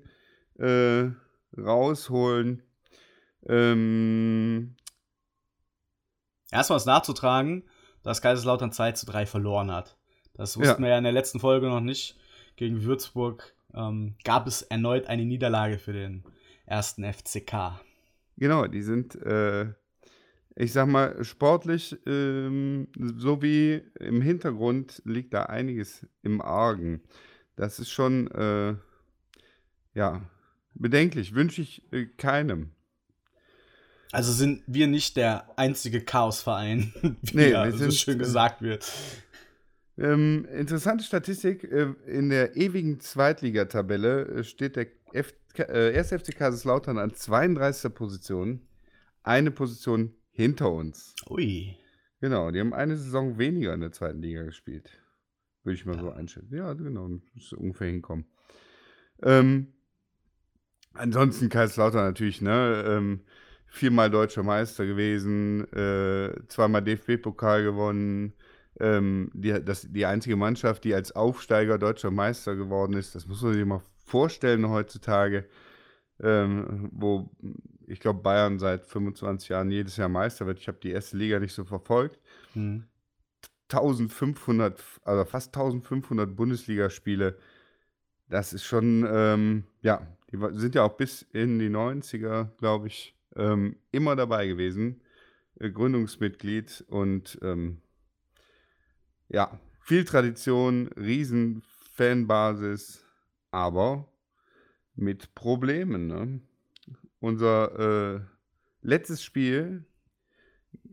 [0.57, 1.09] äh,
[1.57, 2.61] rausholen.
[3.47, 4.75] Ähm,
[6.51, 7.63] Erstmal ist nachzutragen,
[8.03, 9.97] dass Kaiserslautern 2 zu 3 verloren hat.
[10.33, 10.87] Das wussten Ja.
[10.87, 12.17] wir ja in der letzten Folge noch nicht.
[12.55, 16.23] Gegen Würzburg ähm, gab es erneut eine Niederlage für den
[16.65, 17.79] ersten FCK.
[18.37, 19.67] Genau, die sind, äh,
[20.55, 27.01] ich sag mal, sportlich ähm, sowie im Hintergrund liegt da einiges im Argen.
[27.55, 28.75] Das ist schon, äh,
[29.93, 30.21] ja,
[30.73, 31.35] bedenklich.
[31.35, 32.71] Wünsche ich äh, keinem.
[34.11, 38.91] Also sind wir nicht der einzige Chaosverein, wie Nee, ja so schön äh, gesagt wird.
[39.99, 46.09] Ähm, interessante Statistik: äh, In der ewigen Zweitligatabelle äh, steht der F äh, 1.
[46.09, 47.93] FC Kaiserslautern an 32.
[47.93, 48.61] Position,
[49.23, 51.15] eine Position hinter uns.
[51.29, 51.77] Ui.
[52.21, 54.89] Genau, die haben eine Saison weniger in der zweiten Liga gespielt.
[55.63, 56.55] Würde ich mal so einschätzen.
[56.55, 58.25] Ja, genau, muss ungefähr hinkommen.
[59.21, 59.73] Ähm,
[60.93, 62.83] ansonsten Kaiserslautern natürlich, ne?
[62.87, 63.21] Ähm,
[63.67, 68.33] viermal deutscher Meister gewesen, äh, zweimal DFB-Pokal gewonnen.
[68.79, 73.41] Ähm, die, das, die einzige Mannschaft, die als Aufsteiger deutscher Meister geworden ist, das muss
[73.41, 75.45] man sich mal vorstellen heutzutage.
[76.21, 77.29] Ähm, wo
[77.87, 80.59] ich glaube, Bayern seit 25 Jahren jedes Jahr Meister wird.
[80.59, 82.19] Ich habe die erste Liga nicht so verfolgt.
[82.53, 82.85] Hm.
[83.71, 87.37] 1500, also fast 1500 Bundesligaspiele.
[88.27, 93.15] Das ist schon, ähm, ja, die sind ja auch bis in die 90er, glaube ich,
[93.35, 95.01] ähm, immer dabei gewesen.
[95.59, 97.81] Äh, Gründungsmitglied und ähm,
[99.29, 101.63] ja, viel Tradition, riesen
[101.93, 103.05] Fanbasis,
[103.51, 104.11] aber
[104.95, 106.07] mit Problemen.
[106.07, 106.41] Ne?
[107.19, 108.21] Unser äh,
[108.81, 109.85] letztes Spiel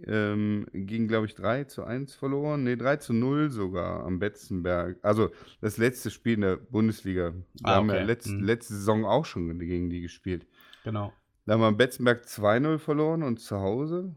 [0.06, 2.64] ähm, ging, glaube ich, 3 zu 1 verloren.
[2.64, 4.98] Ne, 3 zu 0 sogar am Betzenberg.
[5.02, 7.32] Also das letzte Spiel in der Bundesliga.
[7.34, 8.04] Wir Ah, haben ja okay.
[8.04, 8.44] letz, Mhm.
[8.44, 10.46] letzte Saison auch schon gegen die gespielt.
[10.84, 11.12] Genau.
[11.44, 14.16] Da haben wir am Betzenberg 2-0 verloren und zu Hause.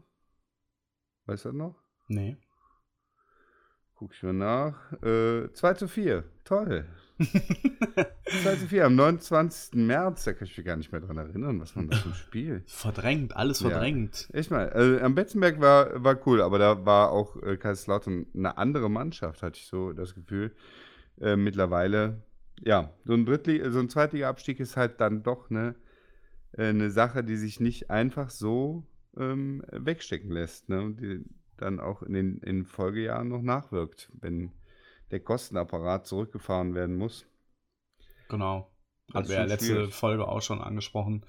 [1.26, 1.76] Weißt du das noch?
[2.08, 2.36] Nee.
[4.00, 4.92] Guck ich mal nach.
[5.02, 6.24] Äh, 2 zu 4.
[6.44, 6.86] Toll.
[7.18, 9.74] 2 zu 4 am 29.
[9.74, 10.24] März.
[10.24, 11.60] Da kann ich mich gar nicht mehr dran erinnern.
[11.60, 12.62] Was das für ein Spiel?
[12.66, 13.68] Verdrängt, alles Ja.
[13.68, 14.30] verdrängt.
[14.32, 18.56] Echt mal, also am Betzenberg war, war cool, aber da war auch äh, Kaiserslautern eine
[18.56, 20.52] andere Mannschaft, hatte ich so das Gefühl.
[21.20, 22.22] Äh, mittlerweile,
[22.58, 25.74] ja, so ein Drittliga, so ein Zweitliga-Abstieg ist halt dann doch eine,
[26.52, 28.82] äh, eine Sache, die sich nicht einfach so
[29.18, 30.94] ähm, wegstecken lässt, ne?
[30.98, 31.22] Die
[31.62, 34.52] dann auch in den in Folgejahren noch nachwirkt, wenn
[35.10, 37.26] der Kostenapparat zurückgefahren werden muss.
[38.28, 38.70] Genau.
[39.12, 39.94] Ist wir ja letzte schwierig.
[39.94, 41.26] Folge auch schon angesprochen.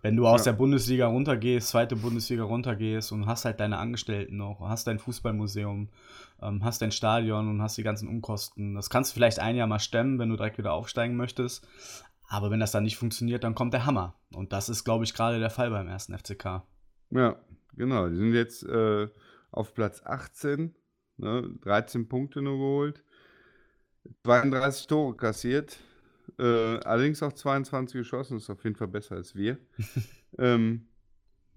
[0.00, 0.52] Wenn du aus Ja.
[0.52, 5.88] der Bundesliga runtergehst, zweite Bundesliga runtergehst und hast halt deine Angestellten noch, hast dein Fußballmuseum,
[6.40, 8.76] ähm, hast dein Stadion und hast die ganzen Unkosten.
[8.76, 11.66] Das kannst du vielleicht ein Jahr mal stemmen, wenn du direkt wieder aufsteigen möchtest.
[12.28, 14.14] Aber wenn das dann nicht funktioniert, dann kommt der Hammer.
[14.32, 16.62] Und das ist, glaube ich, gerade der Fall beim ersten FCK.
[17.10, 17.36] Ja,
[17.76, 18.08] genau.
[18.08, 19.08] Die sind jetzt äh,
[19.50, 20.74] auf Platz 18,
[21.18, 23.02] ne, 13 Punkte nur geholt,
[24.24, 25.78] 32 Tore kassiert,
[26.38, 29.58] äh, allerdings auch 22 geschossen, ist auf jeden Fall besser als wir.
[30.38, 30.88] ähm,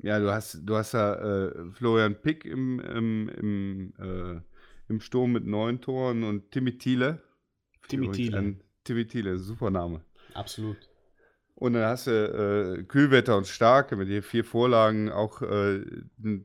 [0.01, 4.41] ja, du hast, du hast ja äh, Florian Pick im, im, im, äh,
[4.87, 7.21] im Sturm mit neun Toren und Timmy Thiele.
[7.87, 8.55] Timmy Thiele.
[8.83, 10.01] Timmy Thiele, super Name.
[10.33, 10.88] Absolut.
[11.59, 12.11] Und dann hast du
[12.79, 15.81] äh, Kühlwetter und Starke mit den vier Vorlagen, auch äh,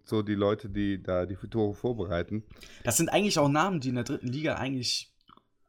[0.05, 2.43] so die Leute, die da die Tore vorbereiten.
[2.83, 5.13] Das sind eigentlich auch Namen, die in der dritten Liga eigentlich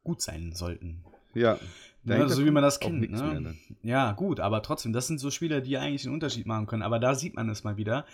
[0.04, 1.04] gut sein sollten.
[1.36, 1.60] Ja.
[2.04, 3.02] Ne, so wie man das kennt.
[3.02, 3.22] Ne?
[3.22, 3.58] mehr dann.
[3.84, 6.82] Ja, gut, aber trotzdem, das sind so Spieler, die eigentlich einen Unterschied machen können.
[6.82, 8.06] Aber da sieht man es mal wieder.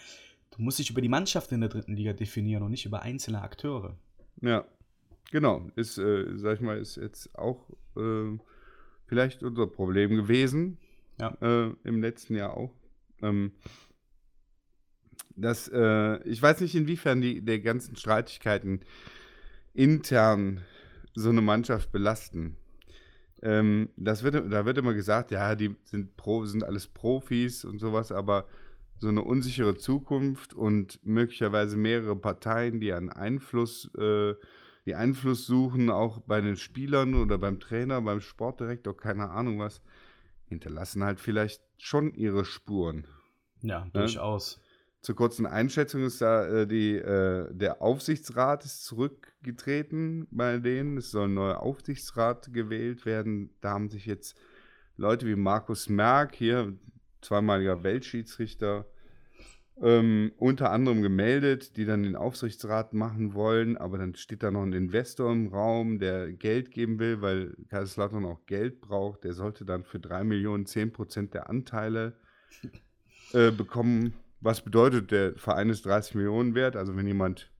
[0.51, 3.41] Du musst dich über die Mannschaft in der dritten Liga definieren und nicht über einzelne
[3.41, 3.95] Akteure.
[4.41, 4.65] Ja,
[5.31, 5.69] genau.
[5.75, 8.37] Ist, äh, sag ich mal, ist jetzt auch äh,
[9.05, 10.77] vielleicht unser Problem gewesen.
[11.21, 11.37] Ja.
[11.39, 12.73] Äh, Im letzten Jahr auch.
[13.21, 13.51] Ähm,
[15.35, 18.81] das, äh, ich weiß nicht, inwiefern die der ganzen Streitigkeiten
[19.73, 20.61] intern
[21.13, 22.57] so eine Mannschaft belasten.
[23.43, 27.77] Ähm, das wird, da wird immer gesagt, ja, die sind Pro, sind alles Profis und
[27.77, 28.47] sowas, aber
[28.97, 34.33] so eine unsichere Zukunft und möglicherweise mehrere Parteien, die einen Einfluss äh,
[34.85, 39.81] die Einfluss suchen, auch bei den Spielern oder beim Trainer, beim Sportdirektor, keine Ahnung was,
[40.51, 43.07] hinterlassen halt vielleicht schon ihre Spuren.
[43.61, 43.91] Ja, ne?
[43.93, 44.59] durchaus.
[45.01, 50.97] Zur kurzen Einschätzung ist da äh, die, äh, der Aufsichtsrat ist zurückgetreten bei denen.
[50.97, 53.49] Es soll ein neuer Aufsichtsrat gewählt werden.
[53.61, 54.37] Da haben sich jetzt
[54.97, 56.77] Leute wie Markus Merck, hier
[57.21, 58.85] zweimaliger Weltschiedsrichter,
[59.81, 64.61] ähm, unter anderem gemeldet, die dann den Aufsichtsrat machen wollen, aber dann steht da noch
[64.61, 69.23] ein Investor im Raum, der Geld geben will, weil Kaiserslautern auch Geld braucht.
[69.23, 72.13] Der sollte dann für drei Millionen zehn Prozent der Anteile
[73.33, 74.13] äh, bekommen.
[74.39, 76.75] Was bedeutet, der Verein ist 30 Millionen wert.
[76.75, 77.51] Also wenn jemand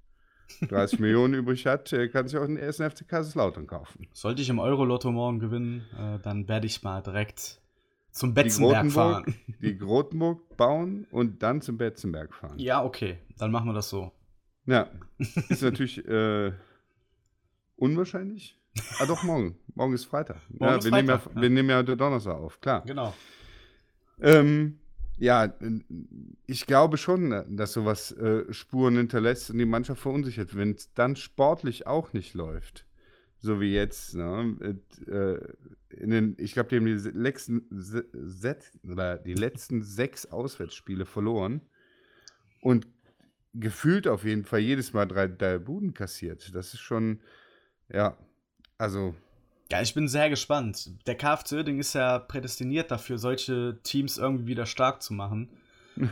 [0.70, 4.08] 30 Millionen übrig hat, äh, kann sich auch den ersten FC Kaiserslautern kaufen.
[4.14, 7.61] Sollte ich im Euro-Lotto morgen gewinnen, äh, dann werde ich mal direkt
[8.12, 9.36] zum Betzenberg fahren.
[9.62, 12.60] Die Grotenburg bauen und dann zum Betzenberg fahren.
[12.60, 13.18] Ja, okay.
[13.38, 14.12] Dann machen wir das so.
[14.66, 16.52] Ja, ist natürlich äh,
[17.78, 18.58] unwahrscheinlich.
[19.00, 19.58] Ah, doch, morgen.
[19.76, 20.38] Morgen ist Freitag.
[20.50, 21.42] Morgen ja, ist wir, Freitag, nehmen ja, ja.
[21.42, 22.84] wir nehmen ja Donnerstag auf, klar.
[22.86, 23.14] Genau.
[24.22, 24.80] Ähm,
[25.18, 25.54] ja,
[26.48, 31.16] ich glaube schon, dass sowas äh, Spuren hinterlässt und die Mannschaft verunsichert, wenn es dann
[31.16, 32.86] sportlich auch nicht läuft.
[33.42, 34.14] So wie jetzt.
[34.16, 34.80] Ne?
[35.08, 37.68] Äh, in den, ich glaube, die haben die letzten,
[38.90, 41.62] oder die letzten sechs Auswärtsspiele verloren
[42.62, 42.88] und
[43.54, 46.56] gefühlt auf jeden Fall jedes Mal drei, drei Buden kassiert.
[46.56, 47.20] Das ist schon,
[47.90, 48.18] ja,
[48.78, 49.16] also
[49.72, 50.90] ja, ich bin sehr gespannt.
[51.08, 55.50] Der KFC Oerding ist ja prädestiniert dafür, solche Teams irgendwie wieder stark zu machen.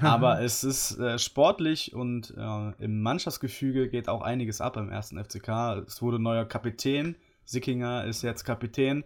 [0.01, 5.23] Aber es ist äh, sportlich und äh, im Mannschaftsgefüge geht auch einiges ab im ersten
[5.23, 5.83] FCK.
[5.87, 7.15] Es wurde neuer Kapitän.
[7.45, 9.03] Sickinger ist jetzt Kapitän.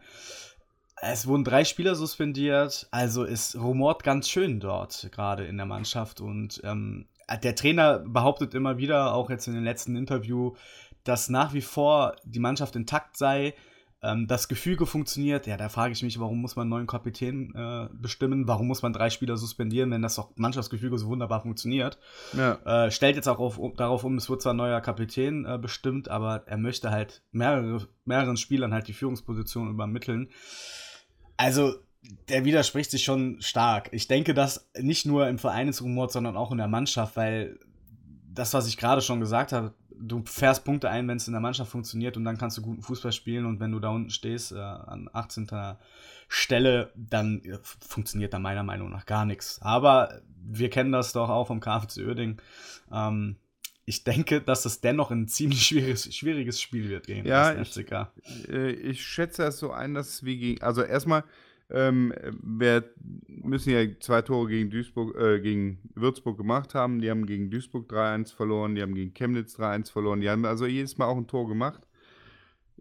[1.01, 2.87] Es wurden drei Spieler suspendiert.
[2.91, 6.21] Also es rumort ganz schön dort, gerade in der Mannschaft.
[6.21, 7.07] Und ähm,
[7.43, 10.55] der Trainer behauptet immer wieder, auch jetzt in dem letzten Interview,
[11.03, 13.53] dass nach wie vor die Mannschaft intakt sei
[14.03, 17.55] ähm, das Gefüge funktioniert, ja, da frage ich mich, warum muss man einen neuen Kapitän
[17.55, 18.47] äh, bestimmen?
[18.47, 21.97] Warum muss man drei Spieler suspendieren, wenn das doch Mannschaftsgefüge so wunderbar funktioniert?
[22.33, 22.85] Ja.
[22.85, 25.57] Äh, stellt jetzt auch auf, um, darauf um, es wird zwar ein neuer Kapitän äh,
[25.57, 30.29] bestimmt, aber er möchte halt mehrere, mehreren Spielern halt die Führungsposition übermitteln.
[31.37, 31.73] Also,
[32.27, 33.87] der widerspricht sich schon stark.
[33.93, 37.57] Ich denke, dass nicht nur im Verein ist Rumor, sondern auch in der Mannschaft, weil
[38.33, 41.41] das, was ich gerade schon gesagt habe, du fährst Punkte ein, wenn es in der
[41.41, 44.51] Mannschaft funktioniert und dann kannst du guten Fußball spielen und wenn du da unten stehst
[44.51, 45.47] äh, an 18.
[46.27, 49.61] Stelle, dann äh, funktioniert da meiner Meinung nach gar nichts.
[49.61, 52.41] Aber wir kennen das doch auch vom KFC Oerding.
[52.91, 53.37] Ähm,
[53.85, 58.71] ich denke, dass es dennoch ein ziemlich schwieriges, schwieriges Spiel wird gegen ja, ich, äh,
[58.71, 61.23] ich schätze es so ein, dass es wie gegen, also erstmal
[61.73, 62.93] ähm, wir
[63.27, 67.01] müssen ja zwei Tore gegen Duisburg, äh, gegen Würzburg gemacht haben.
[67.01, 70.21] Die haben gegen Duisburg 3-1 verloren, die haben gegen Chemnitz 3-1 verloren.
[70.21, 71.81] Die haben also jedes Mal auch ein Tor gemacht.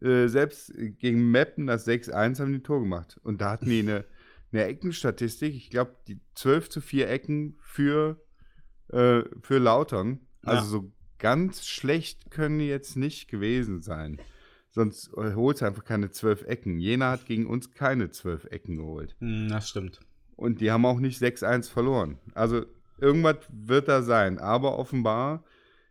[0.03, 3.19] Äh, selbst gegen Meppen, das 6-1, haben die ein Tor gemacht.
[3.23, 4.05] Und da hatten die eine,
[4.53, 5.55] eine Eckenstatistik.
[5.55, 8.21] Ich glaube, die 12 zu 4 Ecken für,
[8.89, 10.21] äh, für Lautern.
[10.43, 10.69] Also ja.
[10.69, 14.21] so ganz schlecht können die jetzt nicht gewesen sein.
[14.75, 16.81] Sonst holt es einfach keine zwölf Ecken.
[16.81, 19.15] Jena hat gegen uns keine zwölf Ecken geholt.
[19.21, 20.01] Hm, das stimmt.
[20.35, 22.19] Und die haben auch nicht 6-1 verloren.
[22.35, 22.65] Also
[22.99, 24.39] irgendwas wird da sein.
[24.39, 25.45] Aber offenbar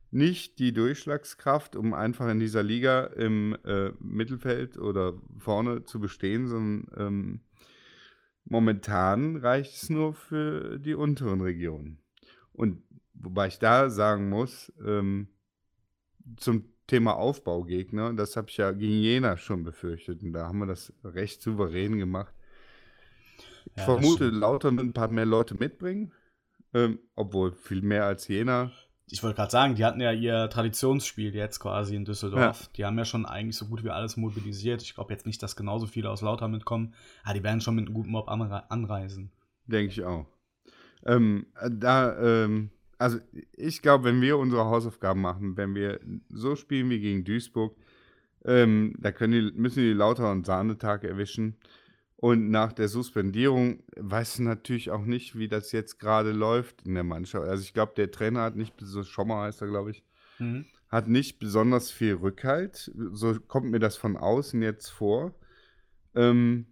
[0.10, 6.48] nicht die Durchschlagskraft, um einfach in dieser Liga im äh, Mittelfeld oder vorne zu bestehen,
[6.48, 7.40] sondern ähm,
[8.46, 12.00] momentan reicht es nur für die unteren Regionen.
[12.52, 12.82] Und
[13.14, 15.28] wobei ich da sagen muss, ähm,
[16.36, 20.66] zum Thema Aufbaugegner, das habe ich ja gegen Jena schon befürchtet und da haben wir
[20.66, 22.34] das recht souverän gemacht.
[23.68, 26.12] Ich ja, vermute, Lautern wird ein paar mehr Leute mitbringen,
[26.74, 28.74] ähm, obwohl viel mehr als Jena.
[29.08, 32.64] Ich wollte gerade sagen, die hatten ja ihr Traditionsspiel jetzt quasi in Düsseldorf.
[32.64, 32.70] Ja.
[32.76, 34.82] Die haben ja schon eigentlich so gut wie alles mobilisiert.
[34.82, 37.86] Ich glaube jetzt nicht, dass genauso viele aus Lautern mitkommen, aber die werden schon mit
[37.86, 39.32] einem guten Mob anreisen.
[39.66, 40.26] Denke ich auch.
[41.06, 42.70] Ähm, da ähm,
[43.02, 43.18] also
[43.54, 47.76] ich glaube, wenn wir unsere Hausaufgaben machen, wenn wir so spielen wie gegen Duisburg,
[48.46, 51.58] ähm, da können die, müssen die lauter einen Sahnetag erwischen.
[52.16, 56.94] Und nach der Suspendierung weißt du natürlich auch nicht, wie das jetzt gerade läuft in
[56.94, 57.48] der Mannschaft.
[57.48, 60.04] Also ich glaube, der Trainer hat nicht, so Schommer heißt er, glaube ich,
[60.38, 60.66] mhm.
[60.88, 62.92] hat nicht besonders viel Rückhalt.
[63.14, 65.34] So kommt mir das von außen jetzt vor.
[66.14, 66.68] Ähm,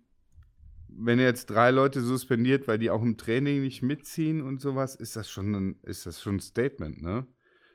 [0.98, 4.96] wenn er jetzt drei Leute suspendiert, weil die auch im Training nicht mitziehen und sowas,
[4.96, 7.28] ist das schon ein, ist das schon ein Statement, ne?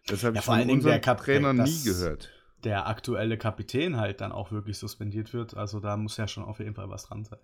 [0.07, 2.31] Das habe ja, ich von unserem Trainer nie gehört.
[2.63, 6.59] Der aktuelle Kapitän halt dann auch wirklich suspendiert wird, also da muss ja schon auf
[6.59, 7.39] jeden Fall was dran sein.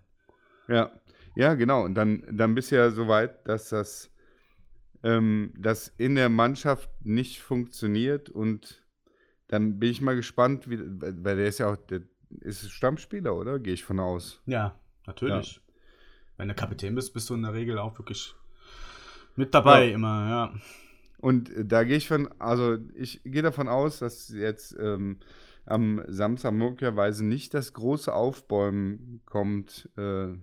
[0.67, 0.91] Ja,
[1.35, 1.83] ja, genau.
[1.83, 4.11] Und dann, dann bist du ja so weit, dass das,
[5.03, 8.83] ähm, das in der Mannschaft nicht funktioniert und
[9.47, 13.59] dann bin ich mal gespannt, wie, weil der ist ja auch, der ist Stammspieler, oder?
[13.59, 14.41] Gehe ich von aus.
[14.45, 14.79] Ja,
[15.11, 15.55] natürlich.
[15.55, 15.61] Ja.
[16.37, 18.33] Wenn du Kapitän bist, bist du in der Regel auch wirklich
[19.35, 19.95] mit dabei ja.
[19.95, 20.53] immer, ja.
[21.17, 25.19] Und da gehe ich von, also ich gehe davon aus, dass jetzt ähm,
[25.65, 30.33] am Samstag möglicherweise nicht das große Aufbäumen kommt, äh,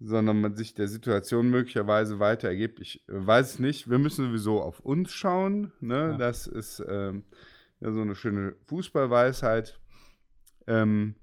[0.00, 2.80] sondern man sich der Situation möglicherweise weiter ergibt.
[2.80, 3.88] Ich weiß es nicht.
[3.88, 5.72] Wir müssen sowieso auf uns schauen.
[5.80, 6.10] Ne?
[6.10, 6.16] Ja.
[6.16, 7.24] Das ist ähm,
[7.80, 9.78] ja, so eine schöne Fußballweisheit.
[10.66, 11.14] Ähm,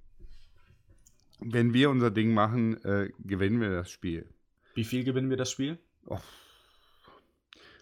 [1.41, 4.29] wenn wir unser Ding machen, äh, gewinnen wir das Spiel.
[4.73, 5.79] Wie viel gewinnen wir das Spiel?
[6.05, 6.19] Oh.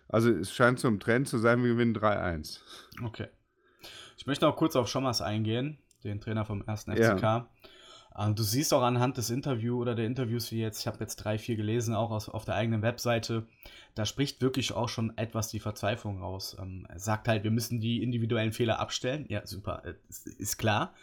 [0.08, 2.62] Also es scheint so im Trend zu sein, wir gewinnen 3-1.
[3.04, 3.28] Okay.
[4.18, 7.22] Ich möchte auch kurz auf Schommers eingehen, den Trainer vom ersten FCK.
[7.22, 7.50] Ja.
[8.20, 11.18] Ähm, du siehst auch anhand des Interviews oder der Interviews wie jetzt, ich habe jetzt
[11.18, 13.46] drei, vier gelesen, auch aus, auf der eigenen Webseite,
[13.96, 16.56] da spricht wirklich auch schon etwas die Verzweiflung raus.
[16.60, 19.26] Ähm, er sagt halt, wir müssen die individuellen Fehler abstellen.
[19.30, 20.94] Ja, super, äh, ist, ist klar.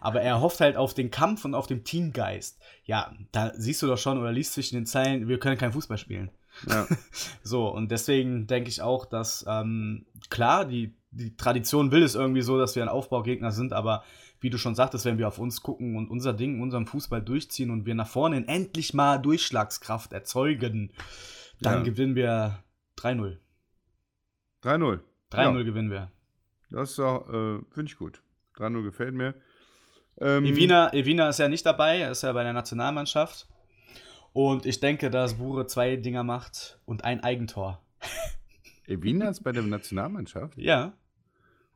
[0.00, 2.58] Aber er hofft halt auf den Kampf und auf den Teamgeist.
[2.84, 5.98] Ja, da siehst du doch schon oder liest zwischen den Zeilen, wir können kein Fußball
[5.98, 6.30] spielen.
[6.68, 6.86] Ja.
[7.42, 12.42] so, und deswegen denke ich auch, dass ähm, klar, die, die Tradition will es irgendwie
[12.42, 14.04] so, dass wir ein Aufbaugegner sind, aber
[14.44, 17.70] wie du schon sagtest, wenn wir auf uns gucken und unser Ding, unseren Fußball durchziehen
[17.70, 20.92] und wir nach vorne endlich mal Durchschlagskraft erzeugen,
[21.62, 21.82] dann ja.
[21.82, 22.62] gewinnen wir
[22.98, 23.38] 3-0.
[24.62, 25.00] 3-0.
[25.32, 25.62] 3-0 ja.
[25.62, 26.12] gewinnen wir.
[26.70, 27.02] Das äh,
[27.70, 28.22] finde ich gut.
[28.56, 29.34] 3-0 gefällt mir.
[30.20, 33.48] Ähm, Evina, Evina ist ja nicht dabei, er ist ja bei der Nationalmannschaft.
[34.34, 37.82] Und ich denke, dass Bure zwei Dinger macht und ein Eigentor.
[38.86, 40.58] Evina ist bei der Nationalmannschaft?
[40.58, 40.92] Ja.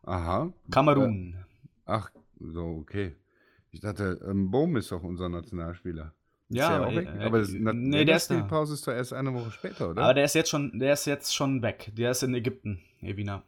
[0.02, 0.52] Aha.
[0.70, 1.32] Kamerun.
[1.32, 1.44] Äh,
[1.86, 2.10] ach,
[2.40, 3.16] so, okay.
[3.70, 6.14] Ich dachte, ähm, Bohm ist doch unser Nationalspieler.
[6.48, 9.90] Ja, aber, äh, aber das, äh, nee, der Spielpause ist doch erst eine Woche später,
[9.90, 10.02] oder?
[10.02, 11.92] Aber der ist jetzt schon, der ist jetzt schon weg.
[11.94, 13.42] Der ist in Ägypten, Evina.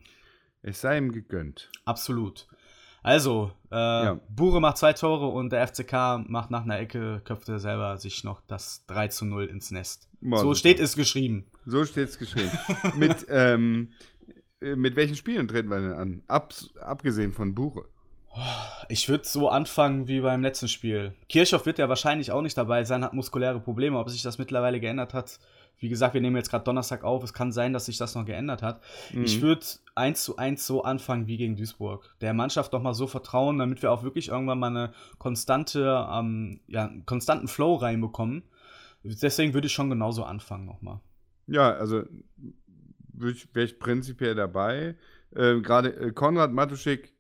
[0.63, 1.71] Es sei ihm gegönnt.
[1.87, 2.47] Absolut.
[3.03, 4.21] Also, äh, ja.
[4.29, 8.43] Bure macht zwei Tore und der FCK macht nach einer Ecke, köpfte selber sich noch
[8.47, 10.09] das 3 zu 0 ins Nest.
[10.21, 10.57] Mal so super.
[10.57, 11.47] steht es geschrieben.
[11.65, 12.51] So steht es geschrieben.
[12.97, 13.93] mit, ähm,
[14.61, 16.23] äh, mit welchen Spielen treten wir denn an?
[16.27, 17.89] Ab, abgesehen von Bure.
[18.89, 21.15] Ich würde so anfangen wie beim letzten Spiel.
[21.29, 23.99] Kirchhoff wird ja wahrscheinlich auch nicht dabei sein, hat muskuläre Probleme.
[23.99, 25.39] Ob sich das mittlerweile geändert hat,
[25.79, 27.25] wie gesagt, wir nehmen jetzt gerade Donnerstag auf.
[27.25, 28.83] Es kann sein, dass sich das noch geändert hat.
[29.13, 29.25] Mhm.
[29.25, 29.65] Ich würde
[29.95, 32.15] eins zu eins so anfangen wie gegen Duisburg.
[32.21, 36.61] Der Mannschaft doch mal so vertrauen, damit wir auch wirklich irgendwann mal eine konstante, ähm,
[36.67, 38.43] ja, einen konstanten Flow reinbekommen.
[39.03, 41.01] Deswegen würde ich schon genauso anfangen nochmal.
[41.47, 42.05] Ja, also
[43.15, 44.97] wäre ich prinzipiell dabei.
[45.35, 47.15] Äh, gerade äh, Konrad Matuschik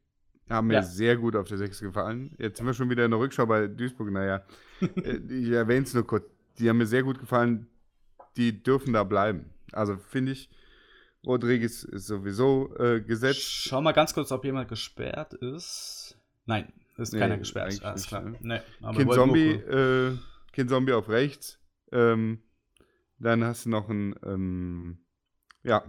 [0.50, 0.82] haben mir ja.
[0.82, 2.34] sehr gut auf der 6 gefallen.
[2.38, 4.10] Jetzt sind wir schon wieder in der Rückschau bei Duisburg.
[4.10, 4.42] Naja,
[4.80, 6.24] äh, ich erwähne es nur kurz.
[6.58, 7.68] Die haben mir sehr gut gefallen.
[8.36, 9.50] Die dürfen da bleiben.
[9.72, 10.50] Also finde ich,
[11.24, 13.42] Rodriguez ist sowieso äh, gesetzt.
[13.42, 16.18] Schau mal ganz kurz, ob jemand gesperrt ist.
[16.46, 17.82] Nein, ist nee, keiner gesperrt.
[17.82, 18.22] Alles klar.
[18.22, 18.36] Ne?
[18.40, 18.60] Nee,
[18.94, 20.16] kind, Zombie, äh,
[20.52, 21.58] kind Zombie auf rechts.
[21.92, 22.42] Ähm,
[23.18, 24.98] dann hast du noch einen, ähm,
[25.62, 25.84] ja,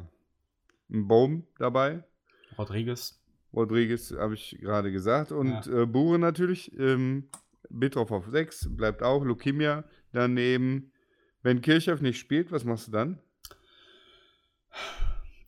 [0.91, 2.03] einen Baum dabei.
[2.57, 3.20] Rodriguez.
[3.54, 5.32] Rodriguez habe ich gerade gesagt.
[5.32, 5.82] Und ja.
[5.82, 6.78] äh, Bure natürlich.
[6.78, 7.30] Ähm,
[7.70, 9.24] Bitroff auf 6, bleibt auch.
[9.24, 10.91] Lukimia daneben.
[11.41, 13.20] Wenn Kirchhoff nicht spielt, was machst du dann?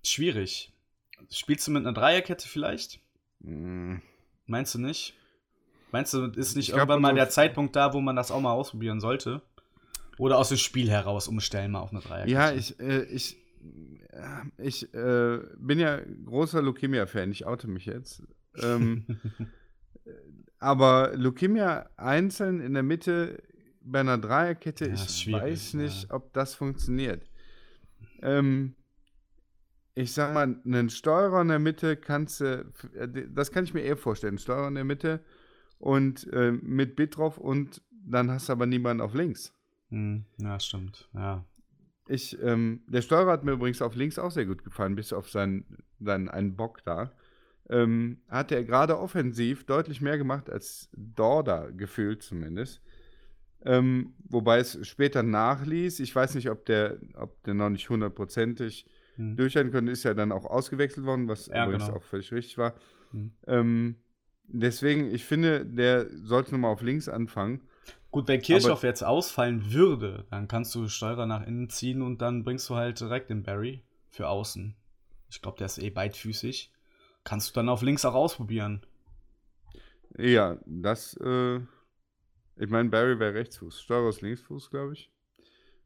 [0.04, 0.74] Schwierig.
[1.30, 3.00] Spielst du mit einer Dreierkette vielleicht?
[3.40, 3.98] Mm.
[4.46, 5.16] Meinst du nicht?
[5.92, 8.52] Meinst du, ist nicht ich irgendwann mal der Zeitpunkt da, wo man das auch mal
[8.52, 9.42] ausprobieren sollte?
[10.18, 12.32] Oder aus dem Spiel heraus umstellen mal auf eine Dreierkette?
[12.32, 13.38] Ja, ich, äh, ich,
[14.58, 18.24] ich äh, bin ja großer Leukemia-Fan, ich oute mich jetzt.
[18.62, 19.06] Ähm,
[20.60, 23.42] aber Leukemia einzeln in der Mitte
[23.82, 26.16] bei einer Dreierkette, ja, ich weiß nicht, ja.
[26.16, 27.30] ob das funktioniert.
[28.22, 28.76] Ähm,
[29.96, 32.72] ich sag mal, einen Steuerer in der Mitte kannst du,
[33.30, 35.24] das kann ich mir eher vorstellen, Steuerer in der Mitte
[35.80, 39.54] und äh, mit Bit drauf und dann hast du aber niemanden auf links.
[39.90, 41.46] Hm, ja, stimmt, ja.
[42.08, 45.30] Ich, ähm, der Steuerer hat mir übrigens auf links auch sehr gut gefallen, bis auf
[45.30, 45.66] seinen,
[46.00, 47.14] seinen einen Bock da.
[47.70, 52.82] Ähm, hat er gerade offensiv deutlich mehr gemacht als Dorda, gefühlt zumindest.
[53.66, 56.02] Ähm, wobei es später nachließ.
[56.02, 58.86] Ich weiß nicht, ob der, ob der noch nicht hundertprozentig
[59.16, 59.38] hm.
[59.38, 59.92] durchhalten konnte.
[59.92, 61.98] Ist ja dann auch ausgewechselt worden, was ja, übrigens genau.
[61.98, 62.76] auch völlig richtig war.
[63.12, 63.32] Hm.
[63.48, 63.96] Ähm,
[64.48, 67.62] deswegen, ich finde, der sollte nochmal auf links anfangen.
[68.12, 72.22] Gut, wenn Kirchhoff Aber jetzt ausfallen würde, dann kannst du Steurer nach innen ziehen und
[72.22, 73.82] dann bringst du halt direkt den Barry
[74.12, 74.76] für außen.
[75.30, 76.72] Ich glaube, der ist eh beidfüßig.
[77.24, 78.86] Kannst du dann auf links auch ausprobieren.
[80.16, 83.82] Ja, das, äh, ich meine, Barry wäre Rechtsfuß.
[83.82, 85.10] Steurer ist Linksfuß, glaube ich.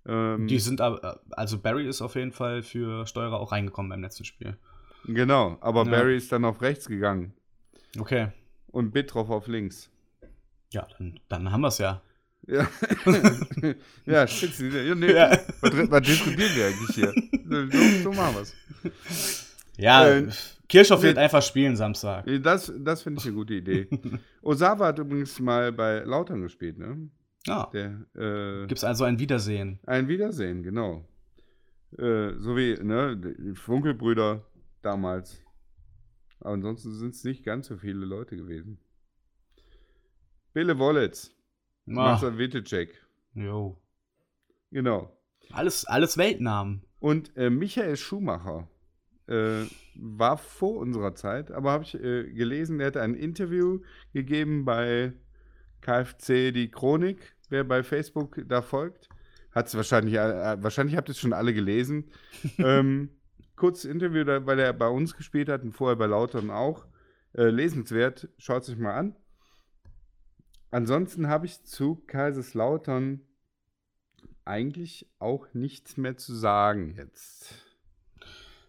[0.06, 4.02] Ähm, Die sind aber, also Barry ist auf jeden Fall für Steurer auch reingekommen beim
[4.02, 4.58] letzten Spiel.
[5.06, 5.92] Genau, aber ja.
[5.92, 7.34] Barry ist dann auf rechts gegangen.
[7.98, 8.32] Okay.
[8.68, 9.90] Und Bitroff auf links.
[10.72, 12.02] Ja, dann, dann haben wir es ja.
[12.48, 12.68] Ja,
[14.06, 14.68] ja, spitze.
[14.68, 15.32] Ja, nee, Ja.
[15.62, 17.14] Was, was diskutieren wir eigentlich hier?
[17.46, 18.56] So, so machen wir's.
[19.78, 20.28] Ja, Äh,
[20.70, 22.26] Kirchhoff wird einfach spielen Samstag.
[22.44, 23.88] Das, das finde ich eine gute Idee.
[24.42, 27.10] Osawa hat übrigens mal bei Lautern gespielt, ne?
[27.46, 27.70] Ja.
[27.72, 29.80] Der, äh, Gibt es also ein Wiedersehen.
[29.86, 31.08] ein Wiedersehen, genau.
[31.98, 34.44] Äh, so wie, ne, die Funkelbrüder
[34.82, 35.42] damals.
[36.42, 38.78] Aber ansonsten sind es nicht ganz so viele Leute gewesen.
[40.58, 41.36] Bille Wollitz,
[41.86, 42.90] Marcel Wittecek,
[43.36, 43.80] jo.
[44.72, 45.16] genau.
[45.52, 46.82] Alles, alles Weltnamen.
[47.00, 48.68] Und äh, Michael Schumacher
[49.28, 53.82] äh, war vor unserer Zeit, aber habe ich äh, gelesen, der hat ein Interview
[54.14, 55.14] gegeben bei
[55.82, 57.36] KFC Die Chronik.
[57.50, 59.10] Wer bei Facebook da folgt,
[59.52, 62.10] hat es wahrscheinlich, äh, wahrscheinlich habt ihr es schon alle gelesen.
[62.58, 63.12] ähm,
[63.56, 66.88] kurzes Interview, weil er bei uns gespielt hat und vorher bei Lautern auch.
[67.34, 69.16] Äh, lesenswert, schaut es euch mal an.
[70.72, 73.22] Ansonsten habe ich zu Kaiserslautern
[74.46, 77.64] eigentlich auch nichts mehr zu sagen jetzt.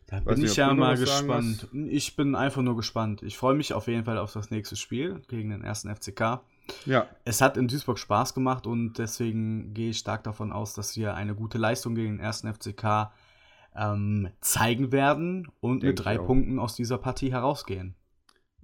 [0.07, 1.69] Da bin nicht, ich ja mal gespannt.
[1.73, 3.23] Ich bin einfach nur gespannt.
[3.23, 6.41] Ich freue mich auf jeden Fall auf das nächste Spiel gegen den ersten FCK.
[6.87, 10.97] Ja, Es hat in Duisburg Spaß gemacht und deswegen gehe ich stark davon aus, dass
[10.97, 13.11] wir eine gute Leistung gegen den ersten FCK
[13.75, 16.19] ähm, zeigen werden und Denk mit drei.
[16.19, 17.95] Punkten aus dieser Partie herausgehen.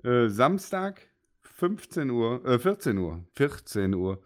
[0.03, 1.03] Äh, Samstag
[1.57, 4.20] 15 Uhr, äh, 14 Uhr, 14 Uhr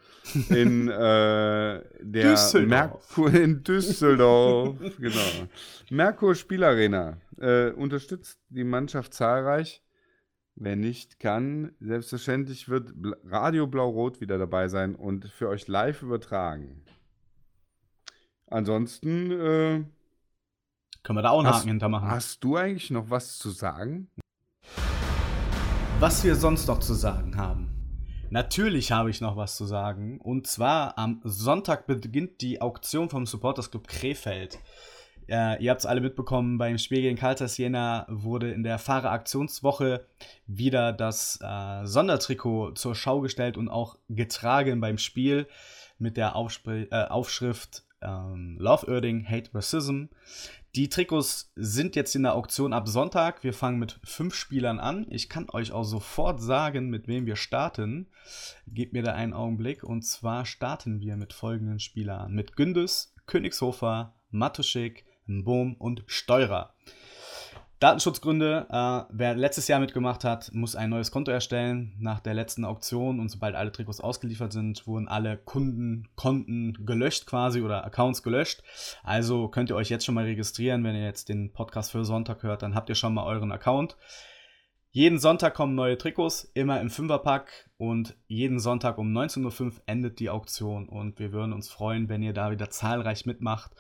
[0.49, 2.69] in äh, der Düsseldorf.
[2.69, 5.49] Merkur in Düsseldorf, genau.
[5.91, 9.83] Merkur Spielarena äh, unterstützt die Mannschaft zahlreich.
[10.61, 12.93] Wer nicht kann, selbstverständlich wird
[13.25, 16.83] Radio Blau-Rot wieder dabei sein und für euch live übertragen.
[18.47, 19.85] Ansonsten, äh,
[21.05, 22.09] Können wir da auch einen Hast- Haken hintermachen.
[22.11, 24.09] hast du eigentlich noch was zu sagen?
[26.01, 27.71] Was wir sonst noch zu sagen haben.
[28.31, 30.21] Natürlich habe ich noch was zu sagen.
[30.21, 34.61] Und zwar am Sonntag beginnt die Auktion vom Supporters Club Krefeld.
[35.29, 40.07] Äh, ihr habt es alle mitbekommen, beim Spiel gegen Caltas Jena wurde in der Fahreraktionswoche
[40.47, 45.49] wieder das äh, Sondertrikot zur Schau gestellt und auch getragen beim Spiel
[45.99, 50.05] mit der Aufspr äh, Aufschrift ähm, Love Erding, Hate Racism.
[50.79, 53.43] Die Trikots sind jetzt in der Auktion ab Sonntag.
[53.43, 55.09] Wir fangen mit fünf Spielern an.
[55.11, 58.07] Ich kann euch auch sofort sagen, mit wem wir starten.
[58.69, 59.83] Gebt mir da einen Augenblick.
[59.83, 66.73] Und zwar starten wir mit folgenden Spielern: mit Gündüz, Königshofer, Matuschik, Bohm und Steurer.
[67.81, 71.95] Datenschutzgründe, äh, wer letztes Jahr mitgemacht hat, muss ein neues Konto erstellen.
[72.01, 77.63] Nach der letzten Auktion und sobald alle Trikots ausgeliefert sind, wurden alle Kundenkonten gelöscht quasi
[77.63, 78.65] oder Accounts gelöscht.
[79.05, 82.43] Also könnt ihr euch jetzt schon mal registrieren, wenn ihr jetzt den Podcast für Sonntag
[82.43, 83.97] hört, dann habt ihr schon mal euren Account.
[84.91, 90.19] Jeden Sonntag kommen neue Trikots, immer im Fünferpack und jeden Sonntag um 19.05 Uhr endet
[90.19, 93.71] die Auktion und wir würden uns freuen, wenn ihr da wieder zahlreich mitmacht.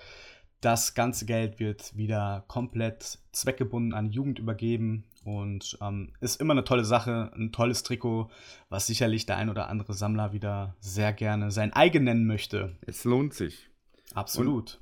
[0.61, 6.53] Das ganze Geld wird wieder komplett zweckgebunden an die Jugend übergeben und ähm, ist immer
[6.53, 8.31] eine tolle Sache, ein tolles Trikot,
[8.69, 12.77] was sicherlich der ein oder andere Sammler wieder sehr gerne sein eigen nennen möchte.
[12.87, 13.69] Es lohnt sich.
[14.15, 14.81] Absolut.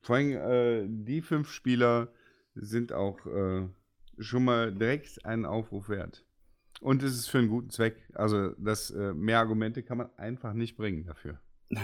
[0.00, 2.08] Vor allem äh, die fünf Spieler
[2.54, 3.68] sind auch äh,
[4.18, 6.24] schon mal direkt einen Aufruf wert.
[6.80, 7.96] Und es ist für einen guten Zweck.
[8.14, 11.38] Also das äh, mehr Argumente kann man einfach nicht bringen dafür.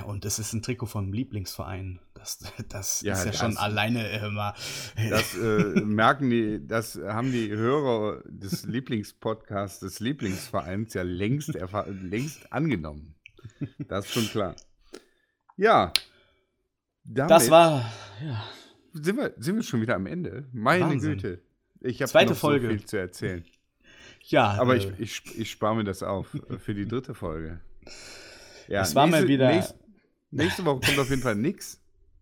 [0.07, 1.99] Und es ist ein Trikot vom Lieblingsverein.
[2.15, 4.55] Das, das Ja, ist ja das- schon alleine immer.
[5.11, 11.55] Das äh, merken die, das haben die Hörer des Lieblingspodcasts des Lieblingsvereins ja längst,
[12.03, 13.15] längst angenommen.
[13.89, 14.55] Das ist schon klar.
[15.57, 15.93] Ja.
[17.05, 17.91] Das war.
[18.23, 18.45] Ja.
[18.93, 20.47] sind wir, sind wir schon wieder am Ende.
[20.53, 21.13] Meine Wahnsinn.
[21.13, 21.43] Güte.
[21.81, 22.67] Ich habe noch Folge.
[22.67, 23.45] so viel zu erzählen.
[24.25, 27.61] ja Aber äh, ich, ich, ich spare mir das auf äh, für die dritte Folge.
[28.67, 29.78] Ja, Es war mal wieder- Nächste,
[30.31, 31.81] nächste Woche kommt auf jeden Fall nichts.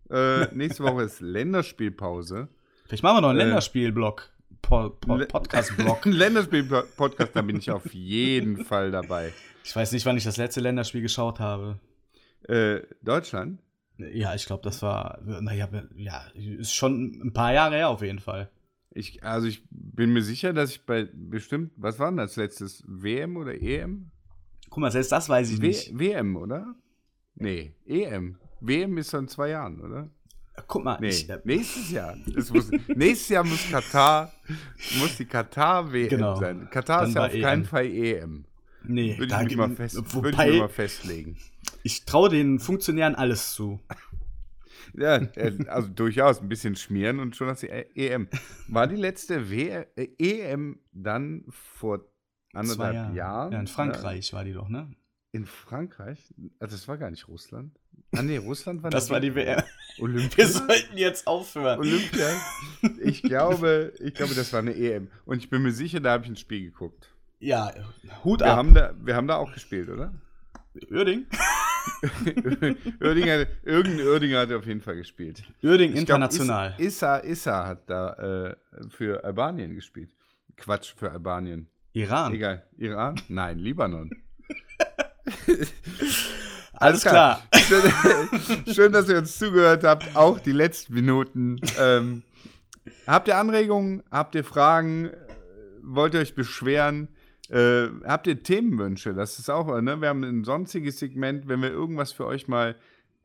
[0.09, 2.47] Äh, nächste Woche ist Länderspielpause.
[2.85, 4.29] vielleicht machen wir noch einen äh, Länderspielblock.
[4.61, 6.05] Po, po, Podcast-Block.
[6.05, 9.33] Ein Länderspiel-Podcast, da bin ich auf jeden Fall dabei.
[9.63, 11.79] Ich weiß nicht, wann ich das letzte Länderspiel geschaut habe.
[12.47, 13.59] Äh, Deutschland?
[13.97, 15.19] Ja, ich glaube, das war.
[15.23, 18.49] Naja, ja, ist schon ein paar Jahre her auf jeden Fall.
[18.91, 22.83] Ich, also ich bin mir sicher, dass ich bei bestimmt, was war denn das letztes?
[22.87, 24.11] WM oder EM?
[24.69, 25.97] Guck mal, selbst das weiß ich W nicht.
[25.99, 26.75] WM, oder?
[27.39, 28.37] Nee, EM.
[28.59, 30.09] WM ist in zwei Jahren, oder?
[30.67, 32.15] Guck mal, Nee, ich, äh, nächstes Jahr.
[32.51, 34.33] Muss, nächstes Jahr muss Katar,
[34.99, 36.35] muss die Katar-WM Genau.
[36.39, 36.67] sein.
[36.71, 37.41] Katar Dann ist ja auf EM.
[37.43, 38.45] keinen Fall EM.
[38.83, 41.37] nee, Würde ich, mich mal fest, würde ich wobei, mir mal festlegen.
[41.83, 43.79] ich traue den Funktionären alles zu.
[44.95, 48.27] Ja, äh, also durchaus ein bisschen schmieren und schon hast du E- EM.
[48.67, 52.03] War die letzte w äh, EM dann vor
[52.53, 53.15] anderthalb Jahre.
[53.15, 53.51] Jahren.
[53.51, 54.89] Ja, in Frankreich war die doch, ne?
[55.33, 56.33] In Frankreich?
[56.59, 57.77] Also das war gar nicht Russland.
[58.15, 59.61] Ah nee, Russland war Das war die WM.
[59.99, 60.37] Olympia.
[60.37, 61.79] Wir sollten jetzt aufhören.
[61.79, 62.29] Olympia.
[63.01, 65.09] Ich glaube, ich glaube, das war eine EM.
[65.25, 67.13] Und ich bin mir sicher, da habe ich ein Spiel geguckt.
[67.39, 67.71] Ja,
[68.23, 68.57] Hut Wir ab.
[68.57, 70.13] haben, da, wir haben da auch gespielt, oder?
[70.91, 71.25] Uerding?
[73.01, 75.43] Oerdinger, irgendein Oerdinger hat auf jeden Fall gespielt.
[75.63, 76.75] Uerding Ich glaub, international.
[76.77, 78.55] Is- Issa, Issa hat da äh,
[78.89, 80.11] für Albanien gespielt.
[80.55, 81.67] Quatsch, für Albanien.
[81.93, 82.33] Iran.
[82.33, 82.65] Egal.
[82.77, 83.19] Iran?
[83.27, 84.09] Nein, Libanon.
[86.73, 87.41] Alles klar.
[87.55, 91.59] Schön, schön, dass ihr uns zugehört habt, auch die letzten Minuten.
[91.79, 92.21] Ähm,
[93.07, 94.03] habt ihr Anregungen?
[94.11, 95.09] Habt ihr Fragen?
[95.81, 97.09] Wollt ihr euch beschweren?
[97.49, 99.13] Äh, habt ihr Themenwünsche?
[99.13, 100.01] Das ist auch, ne?
[100.01, 102.75] Wir haben ein sonstiges Segment, wenn wir irgendwas für euch mal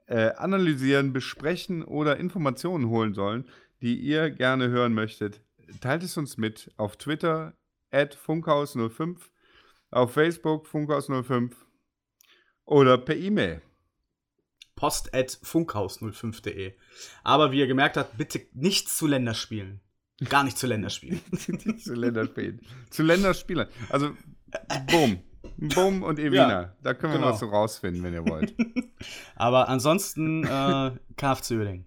[0.06, 3.44] äh, analysieren, besprechen oder Informationen holen sollen,
[3.82, 5.40] die ihr gerne hören möchtet.
[5.80, 7.54] Teilt es uns mit auf Twitter
[7.90, 9.16] at Funkhaus05,
[9.90, 11.52] auf Facebook Funkhaus05
[12.72, 13.62] oder per E-Mail.
[14.74, 16.74] Post at funkhaus05.de.
[17.22, 19.80] Aber wie ihr gemerkt habt, bitte nichts zu Länderspielen.
[20.28, 21.20] Gar nicht zu Länderspielen.
[21.78, 22.60] zu Länderspielen.
[22.90, 23.68] zu Länderspielern.
[23.90, 24.16] Also,
[24.90, 25.20] Boom.
[25.56, 26.48] Boom und Evina.
[26.48, 27.32] Ja, da können wir genau.
[27.32, 28.54] was so rausfinden, wenn ihr wollt.
[29.36, 31.84] Aber ansonsten äh, KFC Uerding.